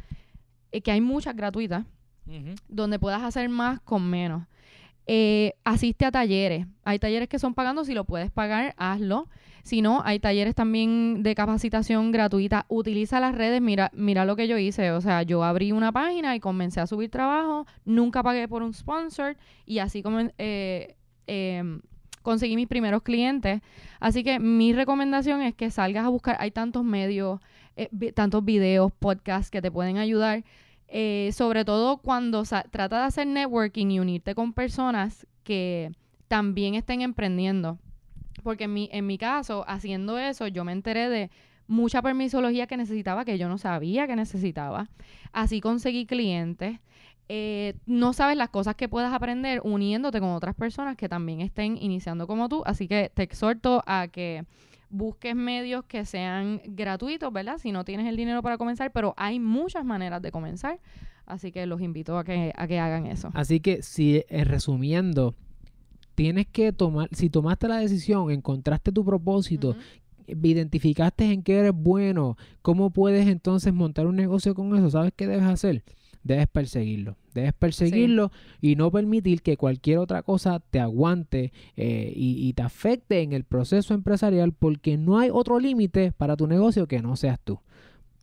eh, 0.71 0.81
que 0.81 0.91
hay 0.91 1.01
muchas 1.01 1.35
gratuitas, 1.35 1.85
donde 2.67 2.99
puedas 2.99 3.23
hacer 3.23 3.47
más 3.47 3.79
con 3.79 4.09
menos. 4.09 4.43
Eh, 5.09 5.53
asiste 5.63 6.05
a 6.05 6.11
talleres. 6.11 6.67
Hay 6.83 6.99
talleres 6.99 7.29
que 7.29 7.39
son 7.39 7.53
pagando, 7.53 7.85
si 7.85 7.93
lo 7.93 8.03
puedes 8.03 8.29
pagar, 8.29 8.73
hazlo. 8.77 9.29
Si 9.63 9.81
no, 9.81 10.01
hay 10.05 10.19
talleres 10.19 10.53
también 10.55 11.23
de 11.23 11.33
capacitación 11.35 12.11
gratuita. 12.11 12.65
Utiliza 12.69 13.19
las 13.19 13.35
redes. 13.35 13.61
Mira, 13.61 13.89
mira 13.93 14.25
lo 14.25 14.35
que 14.35 14.47
yo 14.47 14.57
hice. 14.57 14.91
O 14.91 15.01
sea, 15.01 15.23
yo 15.23 15.43
abrí 15.43 15.71
una 15.71 15.91
página 15.91 16.35
y 16.35 16.39
comencé 16.39 16.79
a 16.81 16.87
subir 16.87 17.09
trabajo. 17.09 17.65
Nunca 17.85 18.21
pagué 18.23 18.47
por 18.47 18.63
un 18.63 18.73
sponsor 18.73 19.35
y 19.65 19.79
así 19.79 20.01
comen- 20.03 20.33
eh, 20.37 20.95
em, 21.25 21.81
conseguí 22.21 22.55
mis 22.55 22.67
primeros 22.67 23.01
clientes. 23.03 23.61
Así 23.99 24.23
que 24.23 24.39
mi 24.39 24.71
recomendación 24.73 25.41
es 25.41 25.53
que 25.53 25.69
salgas 25.71 26.05
a 26.05 26.09
buscar. 26.09 26.37
Hay 26.39 26.51
tantos 26.51 26.83
medios, 26.85 27.39
eh, 27.75 27.89
tantos 28.13 28.43
videos, 28.45 28.91
podcasts 28.97 29.51
que 29.51 29.61
te 29.61 29.71
pueden 29.71 29.97
ayudar. 29.97 30.43
Eh, 30.89 31.31
sobre 31.33 31.65
todo 31.65 31.97
cuando 31.97 32.43
trata 32.43 32.99
de 32.99 33.05
hacer 33.05 33.27
networking 33.27 33.87
y 33.87 33.99
unirte 33.99 34.35
con 34.35 34.53
personas 34.53 35.27
que 35.43 35.91
también 36.27 36.75
estén 36.75 37.01
emprendiendo. 37.01 37.77
Porque 38.43 38.65
en 38.65 38.73
mi, 38.73 38.89
en 38.91 39.05
mi 39.05 39.17
caso, 39.17 39.65
haciendo 39.67 40.17
eso, 40.17 40.47
yo 40.47 40.63
me 40.63 40.71
enteré 40.71 41.09
de 41.09 41.29
mucha 41.67 42.01
permisología 42.01 42.67
que 42.67 42.77
necesitaba 42.77 43.25
que 43.25 43.37
yo 43.37 43.49
no 43.49 43.57
sabía 43.57 44.07
que 44.07 44.15
necesitaba. 44.15 44.89
Así 45.33 45.61
conseguí 45.61 46.05
clientes. 46.05 46.79
Eh, 47.29 47.75
no 47.85 48.13
sabes 48.13 48.37
las 48.37 48.49
cosas 48.49 48.75
que 48.75 48.87
puedas 48.87 49.13
aprender 49.13 49.59
uniéndote 49.63 50.21
con 50.21 50.29
otras 50.29 50.55
personas 50.55 50.95
que 50.95 51.09
también 51.09 51.41
estén 51.41 51.77
iniciando 51.77 52.25
como 52.25 52.47
tú. 52.47 52.63
Así 52.65 52.87
que 52.87 53.11
te 53.13 53.23
exhorto 53.23 53.83
a 53.85 54.07
que 54.07 54.45
busques 54.89 55.35
medios 55.35 55.83
que 55.85 56.05
sean 56.05 56.61
gratuitos, 56.65 57.31
¿verdad? 57.31 57.57
Si 57.57 57.71
no 57.71 57.83
tienes 57.83 58.07
el 58.07 58.15
dinero 58.15 58.41
para 58.41 58.57
comenzar, 58.57 58.91
pero 58.91 59.13
hay 59.17 59.39
muchas 59.39 59.85
maneras 59.85 60.21
de 60.21 60.31
comenzar. 60.31 60.79
Así 61.25 61.51
que 61.51 61.65
los 61.65 61.81
invito 61.81 62.17
a 62.17 62.23
que, 62.23 62.53
a 62.55 62.67
que 62.67 62.79
hagan 62.79 63.05
eso. 63.05 63.29
Así 63.33 63.59
que, 63.59 63.81
si 63.83 64.23
eh, 64.29 64.43
resumiendo, 64.45 65.35
tienes 66.15 66.47
que 66.47 66.71
tomar, 66.71 67.09
si 67.11 67.29
tomaste 67.29 67.67
la 67.67 67.77
decisión, 67.77 68.31
encontraste 68.31 68.91
tu 68.91 69.03
propósito, 69.03 69.75
identificaste 70.27 71.31
en 71.31 71.43
qué 71.43 71.59
eres 71.59 71.73
bueno, 71.73 72.37
cómo 72.61 72.89
puedes 72.89 73.27
entonces 73.27 73.73
montar 73.73 74.07
un 74.07 74.15
negocio 74.15 74.55
con 74.55 74.75
eso, 74.75 74.89
¿sabes 74.89 75.13
qué 75.15 75.27
debes 75.27 75.45
hacer? 75.45 75.83
Debes 76.27 76.47
perseguirlo, 76.47 77.15
debes 77.33 77.53
perseguirlo 77.53 78.31
y 78.61 78.75
no 78.75 78.91
permitir 78.91 79.41
que 79.41 79.55
cualquier 79.57 79.97
otra 79.99 80.21
cosa 80.23 80.59
te 80.69 80.79
aguante 80.79 81.53
eh, 81.75 82.11
y, 82.15 82.47
y 82.47 82.53
te 82.53 82.61
afecte 82.63 83.21
en 83.21 83.33
el 83.33 83.43
proceso 83.45 83.93
empresarial 83.93 84.51
porque 84.51 84.97
no 84.97 85.17
hay 85.19 85.29
otro 85.31 85.59
límite 85.59 86.11
para 86.11 86.35
tu 86.35 86.45
negocio 86.47 86.87
que 86.87 87.01
no 87.01 87.15
seas 87.15 87.39
tú. 87.43 87.59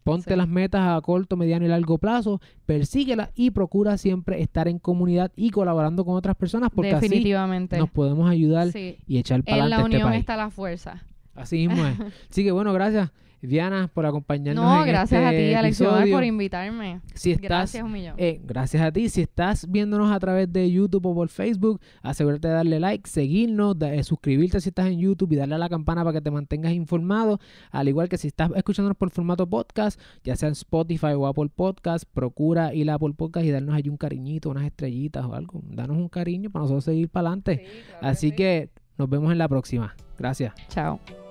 Ponte 0.02 0.32
Sí. 0.32 0.36
las 0.36 0.46
metas 0.48 0.82
a 0.86 1.00
corto, 1.00 1.34
mediano 1.34 1.64
y 1.64 1.68
largo 1.68 1.96
plazo, 1.96 2.38
persíguelas 2.66 3.30
y 3.34 3.52
procura 3.52 3.96
siempre 3.96 4.42
estar 4.42 4.68
en 4.68 4.78
comunidad 4.78 5.32
y 5.34 5.48
colaborando 5.48 6.04
con 6.04 6.14
otras 6.16 6.36
personas 6.36 6.68
porque 6.74 6.92
así 6.92 7.08
Definitivamente. 7.08 7.78
nos 7.78 7.88
podemos 7.90 8.28
ayudar 8.30 8.70
Sí. 8.70 8.98
y 9.06 9.16
echar 9.16 9.42
para 9.42 9.56
En 9.56 9.62
adelante 9.62 9.80
la 9.80 9.86
este 9.86 9.96
unión 9.96 10.10
país. 10.10 10.20
está 10.20 10.36
la 10.36 10.50
fuerza. 10.50 11.02
Así 11.34 11.66
mismo 11.66 11.86
es. 11.86 11.96
Así 12.30 12.44
que 12.44 12.52
bueno, 12.52 12.72
gracias 12.74 13.10
Diana 13.46 13.90
por 13.92 14.06
acompañarnos 14.06 14.64
No, 14.64 14.80
en 14.82 14.88
gracias 14.88 15.22
a 15.22 15.32
este 15.32 15.48
ti, 15.48 15.54
Alex 15.54 15.80
Omar, 15.80 15.92
episodio. 15.94 16.16
por 16.16 16.24
invitarme. 16.24 17.00
Si 17.14 17.30
estás, 17.32 17.42
Gracias 17.48 17.82
un 17.84 17.92
millón. 17.92 18.14
eh, 18.18 18.40
gracias 18.44 18.82
a 18.82 18.90
ti. 18.92 19.08
Si 19.08 19.20
estás 19.22 19.70
viéndonos 19.70 20.10
a 20.12 20.18
través 20.18 20.52
de 20.52 20.70
YouTube 20.70 21.06
o 21.06 21.14
por 21.14 21.28
Facebook, 21.28 21.80
asegúrate 22.02 22.48
de 22.48 22.54
darle 22.54 22.80
like, 22.80 23.08
seguirnos, 23.08 23.78
de- 23.78 23.98
eh, 23.98 24.04
suscribirte 24.04 24.60
si 24.60 24.68
estás 24.70 24.86
en 24.86 24.98
YouTube 24.98 25.32
y 25.32 25.36
darle 25.36 25.54
a 25.54 25.58
la 25.58 25.68
campana 25.68 26.02
para 26.04 26.14
que 26.14 26.20
te 26.20 26.30
mantengas 26.30 26.72
informado. 26.72 27.38
Al 27.70 27.88
igual 27.88 28.08
que 28.08 28.18
si 28.18 28.28
estás 28.28 28.50
escuchándonos 28.54 28.96
por 28.96 29.10
formato 29.10 29.46
podcast, 29.48 30.00
ya 30.24 30.36
sea 30.36 30.48
en 30.48 30.52
Spotify 30.52 31.12
o 31.16 31.26
Apple 31.26 31.50
Podcast, 31.54 32.04
procura 32.12 32.74
ir 32.74 32.90
a 32.90 32.94
Apple 32.94 33.14
Podcast 33.16 33.46
y 33.46 33.50
darnos 33.50 33.74
allí 33.74 33.88
un 33.88 33.96
cariñito, 33.96 34.50
unas 34.50 34.64
estrellitas 34.64 35.24
o 35.24 35.34
algo. 35.34 35.60
Danos 35.64 35.96
un 35.96 36.08
cariño 36.08 36.50
para 36.50 36.62
nosotros 36.64 36.84
seguir 36.84 37.08
para 37.08 37.28
adelante. 37.28 37.56
Sí, 37.64 37.64
claro 37.90 38.06
Así 38.08 38.30
sí. 38.30 38.36
que 38.36 38.70
nos 38.96 39.08
vemos 39.08 39.32
en 39.32 39.38
la 39.38 39.48
próxima. 39.48 39.94
Gracias. 40.18 40.52
Chao. 40.68 41.23